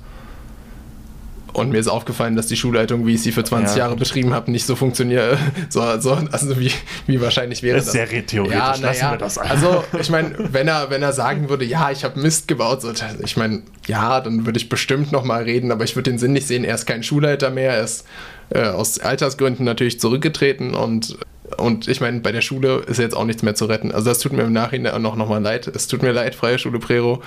[1.52, 3.84] Und mir ist aufgefallen, dass die Schulleitung, wie ich sie für 20 Ja.
[3.84, 5.38] Jahre beschrieben habe, nicht so funktioniert.
[5.68, 6.70] So, so, also wie,
[7.06, 9.38] wie wahrscheinlich wäre Das ist sehr theoretisch, Ja, lassen naja, wir das.
[9.38, 12.92] also ich meine, wenn er, wenn er sagen würde, ja, ich habe Mist gebaut, so,
[13.22, 16.46] ich meine, ja, dann würde ich bestimmt nochmal reden, aber ich würde den Sinn nicht
[16.46, 18.06] sehen, er ist kein Schulleiter mehr, er ist
[18.50, 21.16] äh, aus Altersgründen natürlich zurückgetreten und
[21.56, 23.92] und ich meine, bei der Schule ist jetzt auch nichts mehr zu retten.
[23.92, 25.66] Also das tut mir im Nachhinein noch, noch mal leid.
[25.68, 27.22] Es tut mir leid, Freie Schule Prero.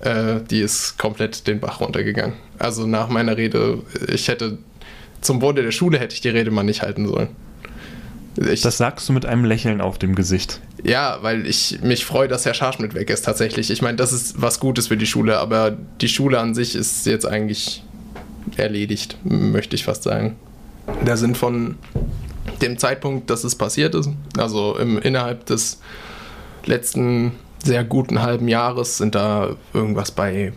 [0.00, 2.34] Äh, die ist komplett den Bach runtergegangen.
[2.58, 3.78] Also nach meiner Rede,
[4.08, 4.58] ich hätte
[5.20, 7.28] zum Wohle der Schule hätte ich die Rede mal nicht halten sollen.
[8.36, 10.60] Ich, Das sagst du mit einem Lächeln auf dem Gesicht.
[10.82, 13.70] ja, weil ich mich freue, dass Herr Scharschmidt weg ist tatsächlich.
[13.70, 17.04] Ich meine, das ist was Gutes für die Schule, aber die Schule an sich ist
[17.06, 17.82] jetzt eigentlich
[18.56, 20.36] erledigt, möchte ich fast sagen.
[21.04, 21.76] Der Sinn von
[22.60, 25.80] dem Zeitpunkt, dass es passiert ist, also im, innerhalb des
[26.64, 27.32] letzten
[27.62, 30.52] sehr guten halben Jahres sind da irgendwas bei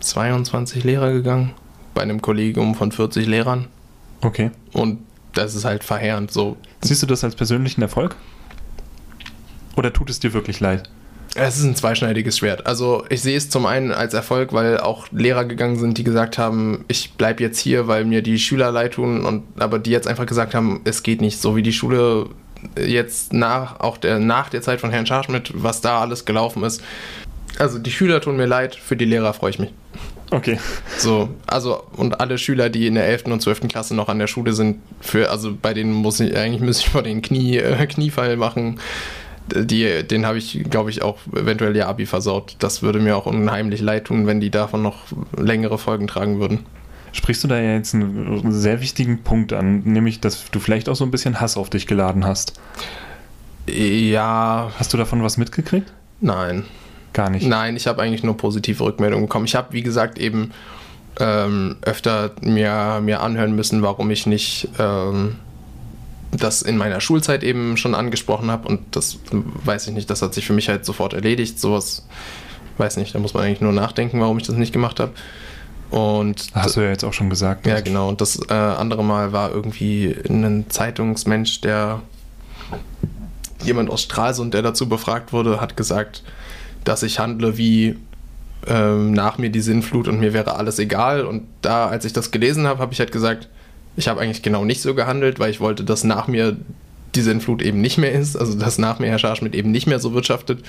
[0.00, 1.52] 22 Lehrer gegangen,
[1.94, 3.68] bei einem Kollegium von 40 Lehrern
[4.22, 4.50] Okay.
[4.72, 5.00] und
[5.34, 6.56] das ist halt verheerend so.
[6.80, 8.16] Siehst du das als persönlichen Erfolg?
[9.76, 10.90] Oder tut es dir wirklich leid?
[11.40, 12.66] Es ist ein zweischneidiges Schwert.
[12.66, 16.36] Also ich sehe es zum einen als Erfolg, weil auch Lehrer gegangen sind, die gesagt
[16.36, 20.08] haben, ich bleibe jetzt hier, weil mir die Schüler leid tun, und, aber die jetzt
[20.08, 22.26] einfach gesagt haben, es geht nicht, so wie die Schule
[22.76, 26.82] jetzt nach, auch der, nach der Zeit von Herrn Scharschmidt, was da alles gelaufen ist.
[27.58, 29.70] Also die Schüler tun mir leid, für die Lehrer freue ich mich.
[30.30, 30.58] Okay.
[30.98, 33.26] So, also und alle Schüler, die in der 11.
[33.26, 33.68] und 12.
[33.68, 36.88] Klasse noch an der Schule sind, für, also bei denen muss ich, eigentlich muss ich
[36.88, 38.80] vor den Knie, äh, Kniefall machen.
[39.54, 42.56] Die, den habe ich, glaube ich, auch eventuell ihr Abi versaut.
[42.58, 45.04] Das würde mir auch unheimlich leid tun, wenn die davon noch
[45.36, 46.60] längere Folgen tragen würden.
[47.12, 50.96] Sprichst du da ja jetzt einen sehr wichtigen Punkt an, nämlich, dass du vielleicht auch
[50.96, 52.60] so ein bisschen Hass auf dich geladen hast.
[53.66, 54.70] Ja.
[54.78, 55.92] Hast du davon was mitgekriegt?
[56.20, 56.64] Nein.
[57.12, 57.46] Gar nicht.
[57.46, 59.46] Nein, ich habe eigentlich nur positive Rückmeldungen bekommen.
[59.46, 60.52] Ich habe, wie gesagt, eben
[61.18, 65.36] ähm, öfter mir, mir anhören müssen, warum ich nicht ähm,
[66.30, 68.68] das in meiner Schulzeit eben schon angesprochen habe.
[68.68, 71.58] Und das weiß ich nicht, das hat sich für mich halt sofort erledigt.
[71.58, 72.06] Sowas,
[72.76, 75.12] weiß nicht, da muss man eigentlich nur nachdenken, warum ich das nicht gemacht habe.
[75.90, 77.66] Und hast du ja jetzt auch schon gesagt.
[77.66, 78.08] Ja, genau.
[78.08, 82.02] Und das äh, andere Mal war irgendwie ein Zeitungsmensch, der
[83.64, 86.22] jemand aus Stralsund, der dazu befragt wurde, hat gesagt,
[86.84, 87.96] dass ich handle wie
[88.66, 91.24] ähm, nach mir die Sinnflut und mir wäre alles egal.
[91.24, 93.48] Und da, als ich das gelesen habe, habe ich halt gesagt,
[93.98, 96.56] ich habe eigentlich genau nicht so gehandelt, weil ich wollte, dass nach mir
[97.16, 99.98] die Sinnflut eben nicht mehr ist, also dass nach mir Herr Scharschmidt eben nicht mehr
[99.98, 100.64] so wirtschaftet,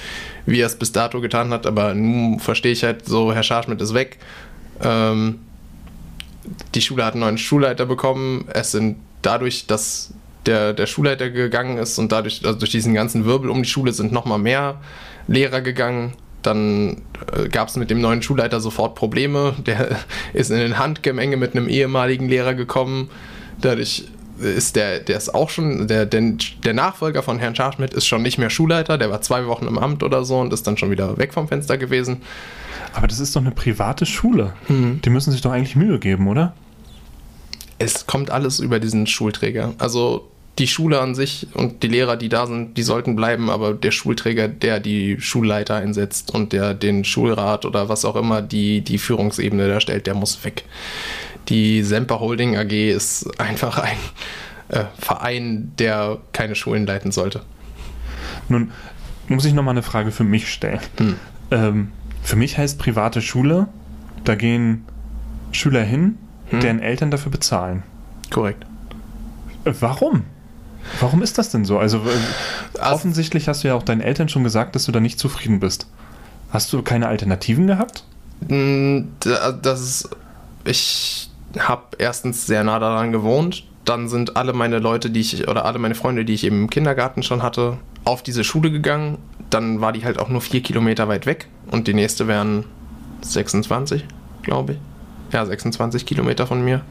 [0.47, 1.67] wie er es bis dato getan hat.
[1.67, 4.17] Aber nun verstehe ich halt so, Herr Scharschmidt ist weg.
[4.81, 5.41] Ähm,
[6.73, 8.45] die Schule hat einen neuen Schulleiter bekommen.
[8.51, 10.11] Es sind dadurch, dass
[10.47, 13.93] der, der Schulleiter gegangen ist und dadurch, also durch diesen ganzen Wirbel um die Schule
[13.93, 14.81] sind nochmal mehr
[15.27, 16.13] Lehrer gegangen.
[16.41, 17.01] Dann
[17.35, 19.53] äh, gab es mit dem neuen Schulleiter sofort Probleme.
[19.65, 19.97] Der
[20.33, 23.09] ist in ein Handgemenge mit einem ehemaligen Lehrer gekommen.
[23.61, 24.05] Dadurch
[24.39, 26.33] ist der, der ist auch schon, der, der,
[26.63, 29.77] der Nachfolger von Herrn Scharschmidt ist schon nicht mehr Schulleiter, der war zwei Wochen im
[29.77, 32.21] Amt oder so und ist dann schon wieder weg vom Fenster gewesen.
[32.93, 34.53] Aber das ist doch eine private Schule.
[34.67, 35.01] Mhm.
[35.03, 36.53] Die müssen sich doch eigentlich Mühe geben, oder?
[37.77, 39.73] Es kommt alles über diesen Schulträger.
[39.77, 40.29] Also
[40.59, 43.91] die Schule an sich und die Lehrer, die da sind, die sollten bleiben, aber der
[43.91, 48.97] Schulträger, der die Schulleiter einsetzt und der den Schulrat oder was auch immer die, die
[48.97, 50.65] Führungsebene darstellt, der muss weg.
[51.47, 53.97] Die Semper Holding AG ist einfach ein
[54.67, 57.41] äh, Verein, der keine Schulen leiten sollte.
[58.49, 58.71] Nun
[59.29, 60.81] muss ich nochmal eine Frage für mich stellen.
[60.97, 61.15] Hm.
[61.51, 61.91] Ähm,
[62.21, 63.67] für mich heißt private Schule,
[64.25, 64.85] da gehen
[65.51, 66.17] Schüler hin,
[66.49, 66.59] hm.
[66.59, 67.83] deren Eltern dafür bezahlen.
[68.29, 68.65] Korrekt.
[69.63, 70.23] Äh, warum?
[70.99, 71.77] Warum ist das denn so?
[71.77, 75.19] Also, also offensichtlich hast du ja auch deinen Eltern schon gesagt, dass du da nicht
[75.19, 75.87] zufrieden bist.
[76.51, 78.03] Hast du keine Alternativen gehabt?
[78.47, 80.09] Hm, das ist.
[80.65, 83.63] Ich habe erstens sehr nah daran gewohnt.
[83.85, 87.23] Dann sind alle meine Leute, die ich, oder alle meine Freunde, die ich im Kindergarten
[87.23, 89.17] schon hatte, auf diese Schule gegangen.
[89.49, 91.47] Dann war die halt auch nur vier Kilometer weit weg.
[91.71, 92.65] Und die nächste wären
[93.21, 94.05] 26,
[94.43, 94.79] glaube ich.
[95.31, 96.81] Ja, 26 Kilometer von mir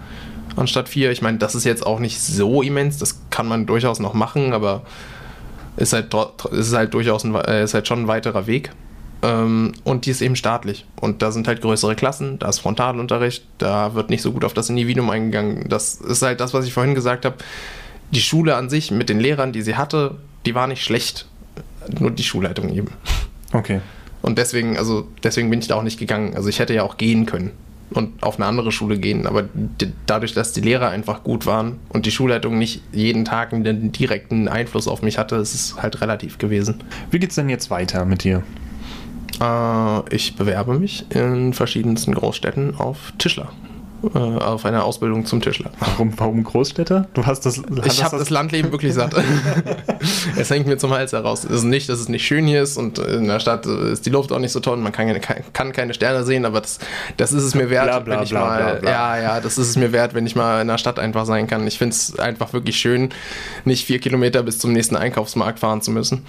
[0.59, 1.11] anstatt vier.
[1.11, 4.53] Ich meine, das ist jetzt auch nicht so immens, das kann man durchaus noch machen,
[4.53, 4.83] aber
[5.77, 6.15] ist halt,
[6.51, 8.71] ist halt durchaus ein, äh, ist halt schon ein weiterer Weg.
[9.23, 10.87] Ähm, und die ist eben staatlich.
[11.01, 14.55] Und da sind halt größere Klassen, da ist Frontalunterricht, da wird nicht so gut auf
[14.55, 15.69] das Individuum eingegangen.
[15.69, 17.37] Das ist halt das, was ich vorhin gesagt habe.
[18.11, 21.27] Die Schule an sich mit den Lehrern, die sie hatte, die war nicht schlecht.
[21.99, 22.93] Nur die Schulleitung eben.
[23.53, 23.81] Okay.
[24.23, 26.35] Und deswegen, also deswegen bin ich da auch nicht gegangen.
[26.35, 27.53] Also ich hätte ja auch gehen können
[27.91, 29.27] und auf eine andere Schule gehen.
[29.27, 29.45] Aber
[30.07, 34.49] dadurch, dass die Lehrer einfach gut waren und die Schulleitung nicht jeden Tag einen direkten
[34.49, 36.83] Einfluss auf mich hatte, ist es halt relativ gewesen.
[37.11, 38.43] Wie geht es denn jetzt weiter mit dir?
[39.41, 43.53] Äh, ich bewerbe mich in verschiedensten Großstädten auf Tischler
[44.15, 45.71] äh, auf eine Ausbildung zum Tischler.
[45.81, 47.09] Warum, warum Großstädte?
[47.15, 47.63] Du hast das.
[47.85, 49.15] Ich habe das Landleben wirklich satt.
[50.37, 51.45] es hängt mir zum Hals heraus.
[51.45, 54.11] Es ist nicht, dass es nicht schön hier ist und in der Stadt ist die
[54.11, 54.77] Luft auch nicht so toll.
[54.77, 55.09] Man kann,
[55.53, 56.79] kann keine Sterne sehen, aber das,
[57.17, 58.81] das ist es mir wert, bla, bla, wenn ich bla, mal.
[58.85, 61.47] Ja, ja, das ist es mir wert, wenn ich mal in der Stadt einfach sein
[61.47, 61.67] kann.
[61.67, 63.11] Ich finde es einfach wirklich schön,
[63.65, 66.25] nicht vier Kilometer bis zum nächsten Einkaufsmarkt fahren zu müssen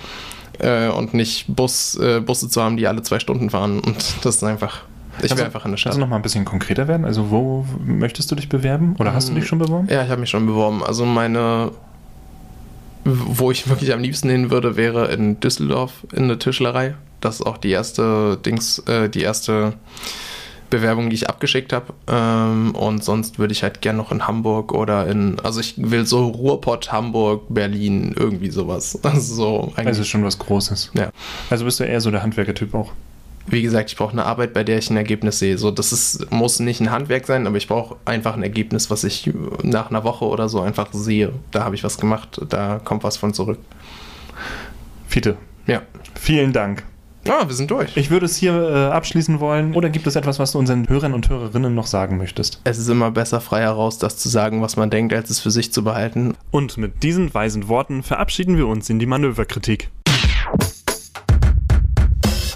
[0.59, 3.79] äh, und nicht Bus, äh, Busse zu haben, die alle zwei Stunden fahren.
[3.79, 4.81] Und das ist einfach
[5.25, 5.91] ich also, einfach in der Stadt.
[5.91, 7.05] Also noch mal ein bisschen konkreter werden?
[7.05, 8.95] Also wo möchtest du dich bewerben?
[8.99, 9.87] Oder hast du dich schon beworben?
[9.89, 10.83] Ja, ich habe mich schon beworben.
[10.83, 11.71] Also meine,
[13.05, 16.95] wo ich wirklich am liebsten hin würde, wäre in Düsseldorf in der Tischlerei.
[17.21, 19.73] Das ist auch die erste Dings, äh, die erste
[20.69, 21.93] Bewerbung, die ich abgeschickt habe.
[22.07, 26.05] Ähm, und sonst würde ich halt gern noch in Hamburg oder in, also ich will
[26.05, 28.99] so Ruhrpott, Hamburg, Berlin, irgendwie sowas.
[29.03, 30.91] Also so Also schon was Großes.
[30.93, 31.09] Ja.
[31.49, 32.91] Also bist du eher so der Handwerkertyp auch?
[33.49, 35.57] Wie gesagt, ich brauche eine Arbeit, bei der ich ein Ergebnis sehe.
[35.57, 39.03] So, das ist, muss nicht ein Handwerk sein, aber ich brauche einfach ein Ergebnis, was
[39.03, 39.29] ich
[39.63, 41.33] nach einer Woche oder so einfach sehe.
[41.51, 43.59] Da habe ich was gemacht, da kommt was von zurück.
[45.07, 45.37] Fiete.
[45.67, 45.81] Ja.
[46.19, 46.83] Vielen Dank.
[47.27, 47.95] Ah, wir sind durch.
[47.97, 49.75] Ich würde es hier äh, abschließen wollen.
[49.75, 52.61] Oder gibt es etwas, was du unseren Hörern und Hörerinnen noch sagen möchtest?
[52.63, 55.51] Es ist immer besser, frei heraus das zu sagen, was man denkt, als es für
[55.51, 56.35] sich zu behalten.
[56.49, 59.89] Und mit diesen weisen Worten verabschieden wir uns in die Manöverkritik.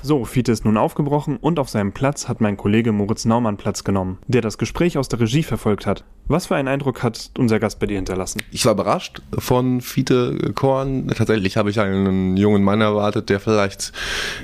[0.05, 3.85] So, Fiete ist nun aufgebrochen und auf seinem Platz hat mein Kollege Moritz Naumann Platz
[3.85, 6.03] genommen, der das Gespräch aus der Regie verfolgt hat.
[6.27, 8.41] Was für einen Eindruck hat unser Gast bei dir hinterlassen?
[8.51, 11.09] Ich war überrascht von Fiete Korn.
[11.09, 13.91] Tatsächlich habe ich einen jungen Mann erwartet, der vielleicht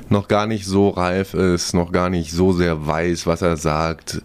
[0.10, 4.22] noch gar nicht so reif ist, noch gar nicht so sehr weiß, was er sagt,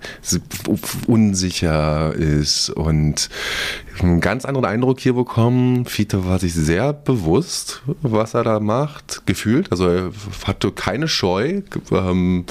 [1.06, 3.30] unsicher ist und
[4.00, 5.86] einen ganz anderen Eindruck hier bekommen.
[5.86, 9.70] Fiete war sich sehr bewusst, was er da macht, gefühlt.
[9.70, 10.10] Also er
[10.44, 11.62] hatte keine Scheu.
[11.92, 12.46] Ähm,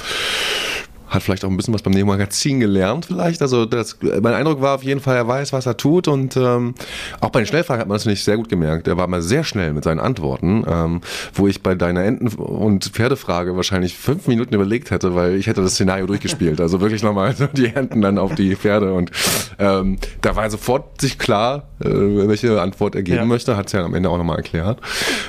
[1.14, 3.40] hat vielleicht auch ein bisschen was beim Neo-Magazin gelernt, vielleicht.
[3.42, 6.74] Also das, mein Eindruck war auf jeden Fall, er weiß, was er tut und ähm,
[7.20, 8.88] auch bei den Schnellfragen hat man das nicht sehr gut gemerkt.
[8.88, 11.00] Er war mal sehr schnell mit seinen Antworten, ähm,
[11.34, 15.62] wo ich bei deiner Enten- und Pferdefrage wahrscheinlich fünf Minuten überlegt hätte, weil ich hätte
[15.62, 16.60] das Szenario durchgespielt.
[16.60, 19.10] Also wirklich nochmal die Enten dann auf die Pferde und
[19.58, 23.24] ähm, da war sofort sich klar, äh, welche Antwort er geben Ja.
[23.24, 24.80] möchte, hat es ja am Ende auch nochmal erklärt.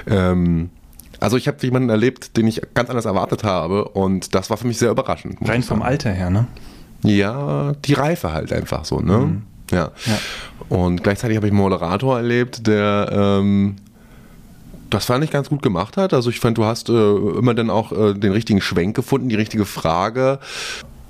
[0.07, 0.69] Ähm,
[1.25, 4.67] also ich habe jemanden erlebt, den ich ganz anders erwartet habe und das war für
[4.67, 5.39] mich sehr überraschend.
[5.41, 5.81] Rein vom.
[5.81, 6.45] Alter her, ne?
[7.01, 9.17] Ja, die Reife halt einfach so, ne?
[9.17, 9.41] Mhm.
[9.71, 9.91] Ja.
[10.05, 10.19] Ja.
[10.69, 13.77] Und gleichzeitig habe ich einen Moderator erlebt, der ähm,
[14.91, 16.13] das fand ich ganz gut gemacht hat.
[16.13, 19.35] Also ich fand, du hast äh, immer dann auch äh, den richtigen Schwenk gefunden, die
[19.35, 20.37] richtige Frage.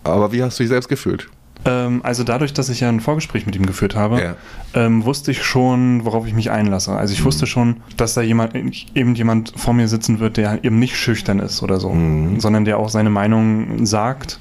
[0.06, 1.28] Aber wie hast du dich selbst gefühlt?
[1.66, 4.36] Ähm, also dadurch, dass ich ja ein Vorgespräch mit ihm geführt habe, Ja.
[4.76, 6.92] ähm, wusste ich schon, worauf ich mich einlasse.
[6.92, 8.54] Also ich wusste schon, dass da jemand,
[8.94, 12.40] eben jemand vor mir sitzen wird, der eben nicht schüchtern ist oder so, Mhm.
[12.40, 14.40] sondern der auch seine Meinung sagt.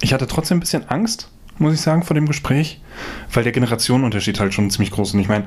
[0.00, 2.80] Ich hatte trotzdem ein bisschen Angst, muss ich sagen, vor dem Gespräch,
[3.32, 5.14] weil der Generationenunterschied halt schon ziemlich groß ist.
[5.14, 5.44] Und ich meine,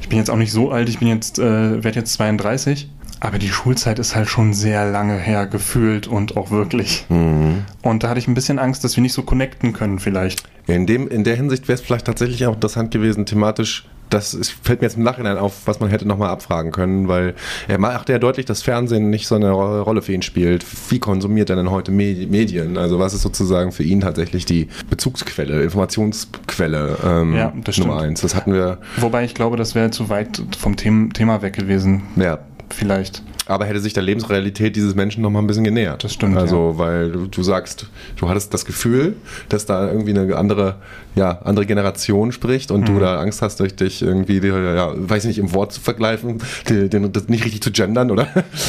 [0.00, 2.90] ich bin jetzt auch nicht so alt, ich bin jetzt, äh, werde jetzt 32,
[3.20, 7.04] aber die Schulzeit ist halt schon sehr lange her gefühlt und auch wirklich.
[7.08, 7.64] Mhm.
[7.82, 10.42] Und da hatte ich ein bisschen Angst, dass wir nicht so connecten können vielleicht.
[10.66, 13.86] In, dem, in der Hinsicht wäre es vielleicht tatsächlich auch interessant gewesen, thematisch.
[14.10, 17.34] Das ist, fällt mir jetzt im Nachhinein auf, was man hätte nochmal abfragen können, weil
[17.68, 20.64] er macht ja deutlich, dass Fernsehen nicht so eine Ro- Rolle für ihn spielt.
[20.90, 22.78] Wie konsumiert er denn heute Medi- Medien?
[22.78, 27.88] Also was ist sozusagen für ihn tatsächlich die Bezugsquelle, Informationsquelle ähm, Ja, das stimmt.
[27.88, 28.22] Nummer eins?
[28.22, 32.02] Das hatten wir, Wobei ich glaube, das wäre zu weit vom Them Thema weg gewesen.
[32.16, 32.38] ja.
[32.70, 33.22] Vielleicht.
[33.46, 36.04] Aber hätte sich der Lebensrealität dieses Menschen nochmal ein bisschen genähert.
[36.04, 39.16] Das stimmt, Also, weil du, du sagst, du hattest das Gefühl,
[39.48, 40.76] dass da irgendwie eine andere,
[41.14, 42.86] ja, andere Generation spricht und Mhm.
[42.86, 46.42] du da Angst hast, durch dich irgendwie, die, ja, weiß nicht, im Wort zu vergleichen,
[46.68, 48.28] den, das nicht richtig zu gendern, oder?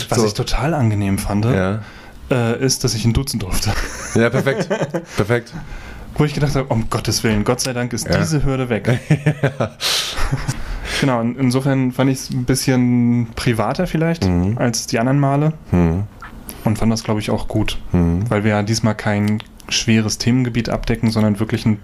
[0.10, 0.26] Was So.
[0.26, 1.82] ich total angenehm fand, ja.
[2.32, 3.72] äh, ist, dass ich ihn duzen durfte.
[4.16, 4.70] ja, perfekt.
[5.18, 5.54] perfekt.
[6.16, 8.18] Wo ich gedacht habe, um Gottes Willen, Gott sei Dank ist Ja.
[8.18, 9.00] diese Hürde weg.
[11.02, 14.58] genau, in- insofern fand ich es ein bisschen privater vielleicht Mhm.
[14.58, 16.04] als die anderen Male Hm.
[16.66, 17.78] und fand das, glaube ich, auch gut.
[17.92, 18.30] Hm.
[18.30, 21.80] Weil wir ja diesmal kein schweres Themengebiet abdecken, sondern wirklich ein,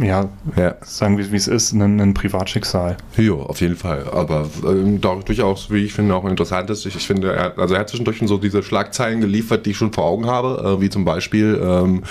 [0.00, 0.74] ja, Ja.
[0.82, 2.96] sagen wir wie es ist, ein, ein Privatschicksal.
[3.16, 4.04] Jo, auf jeden Fall.
[4.12, 6.86] Aber ähm, doch, durchaus, wie ich finde, auch ein interessantes.
[6.86, 9.76] Ich, ich finde, er, also er hat zwischendurch schon so diese Schlagzeilen geliefert, die ich
[9.76, 12.02] schon vor Augen habe, äh, wie zum Beispiel, ähm,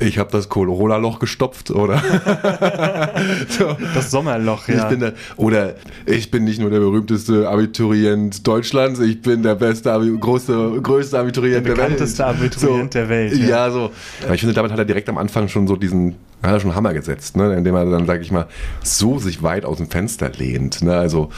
[0.00, 2.02] ich habe das Corona-Loch gestopft oder
[3.48, 3.76] so.
[3.94, 4.88] Das Sommerloch, Ich ja.
[4.88, 5.74] bin der, oder
[6.06, 11.18] ich bin nicht nur der berühmteste Abiturient Deutschlands, ich bin der beste, Abi, große, größte
[11.18, 11.76] Abiturient Der der, Welt.
[11.76, 13.46] bekannteste Abiturient der Welt, ja.
[13.48, 13.90] Ja, so.
[14.24, 16.70] Aber ich finde, damit hat er direkt am Anfang schon so diesen, hat er schon
[16.70, 17.54] einen Hammer gesetzt, ne?
[17.54, 18.46] indem er dann, sage ich mal,
[18.82, 20.82] so sich weit aus dem Fenster lehnt.
[20.82, 20.94] Ne?
[20.96, 21.28] Also,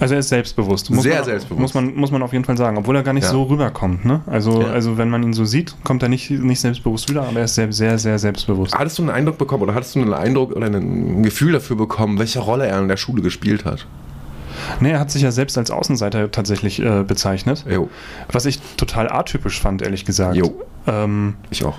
[0.00, 0.86] Also er ist selbstbewusst.
[0.86, 1.60] Sehr man, selbstbewusst.
[1.60, 3.30] Muss man, muss man auf jeden Fall sagen, obwohl er gar nicht Ja.
[3.30, 4.04] so rüberkommt.
[4.04, 4.20] Ne?
[4.26, 4.68] Also, Ja.
[4.68, 7.54] also wenn man ihn so sieht, kommt er nicht, nicht selbstbewusst rüber, aber er ist
[7.56, 8.74] sehr, sehr, sehr selbstbewusst.
[8.74, 12.18] hattest du einen Eindruck bekommen oder hattest du einen Eindruck oder ein Gefühl dafür bekommen,
[12.18, 13.86] welche Rolle er in der Schule gespielt hat?
[14.80, 17.64] Nee, er hat sich ja selbst als Außenseiter tatsächlich äh, bezeichnet.
[17.68, 17.88] Jo,
[18.30, 20.36] Was ich total atypisch fand, ehrlich gesagt.
[20.36, 20.54] Jo.
[20.86, 21.74] Ähm, ich auch.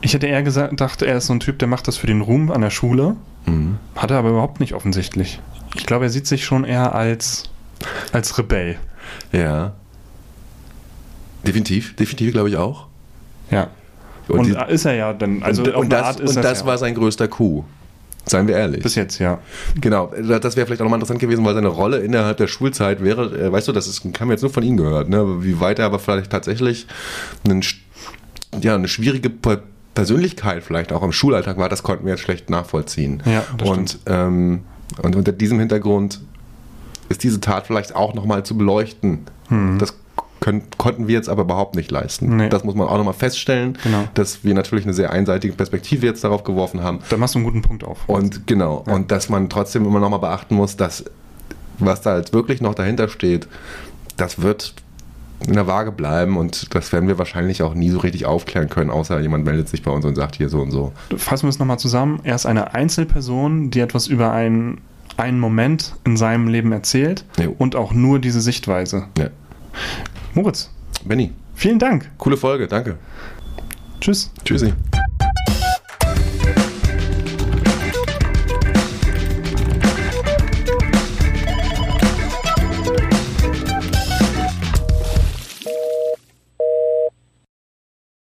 [0.00, 2.20] Ich hätte eher gesagt, gedacht, er ist so ein Typ, der macht das für den
[2.20, 3.16] Ruhm an der Schule.
[3.46, 3.78] Mhm.
[3.94, 5.40] Hat er aber überhaupt nicht offensichtlich.
[5.74, 7.44] Ich glaube, er sieht sich schon eher als,
[8.12, 8.76] als Rebell.
[9.32, 9.74] Ja.
[11.46, 12.86] Definitiv, definitiv glaube ich auch.
[13.50, 13.68] Ja.
[14.28, 15.42] Und, Und, die, ist er ja dann.
[15.42, 16.66] Also und, und das, und das ja.
[16.66, 17.64] war sein größter Coup.
[18.28, 18.82] Seien wir ehrlich.
[18.82, 19.38] Bis jetzt, ja.
[19.80, 23.26] Genau, das wäre vielleicht auch nochmal interessant gewesen, weil seine Rolle innerhalb der Schulzeit wäre,
[23.38, 25.44] äh, weißt du, das ist, haben wir jetzt nur von ihm gehört, ne?
[25.44, 26.88] wie weit er aber vielleicht tatsächlich
[27.44, 27.62] einen,
[28.60, 29.30] ja, eine schwierige
[29.96, 33.22] Persönlichkeit vielleicht auch im Schulalltag war, das konnten wir jetzt schlecht nachvollziehen.
[33.24, 34.62] Ja, und, ähm,
[35.02, 36.20] und unter diesem Hintergrund
[37.08, 39.26] ist diese Tat vielleicht auch nochmal zu beleuchten.
[39.78, 39.94] Das
[40.40, 42.28] können, konnten wir jetzt aber überhaupt nicht leisten.
[42.28, 42.36] Hm.
[42.36, 42.48] Nee.
[42.48, 44.04] Das muss man auch nochmal feststellen, Genau.
[44.14, 46.98] dass wir natürlich eine sehr einseitige Perspektive jetzt darauf geworfen haben.
[47.08, 47.98] Da machst du einen guten Punkt auf.
[48.06, 51.04] Und genau, und dass man trotzdem immer noch mal beachten muss, dass
[51.78, 53.48] was da jetzt wirklich noch dahinter steht,
[54.16, 54.74] das wird
[55.46, 58.90] in der Waage bleiben und das werden wir wahrscheinlich auch nie so richtig aufklären können,
[58.90, 60.92] außer jemand meldet sich bei uns und sagt hier so und so.
[61.16, 62.20] Fassen wir es nochmal zusammen.
[62.24, 64.80] Er ist eine Einzelperson, die etwas über einen,
[65.16, 67.54] einen Moment in seinem Leben erzählt Jo.
[67.58, 69.04] und auch nur diese Sichtweise.
[69.18, 69.28] Ja.
[70.34, 70.70] Moritz,
[71.04, 72.10] Benny, vielen Dank.
[72.18, 72.96] coole Folge, danke.
[74.00, 74.30] Tschüss.
[74.44, 74.72] Tschüssi.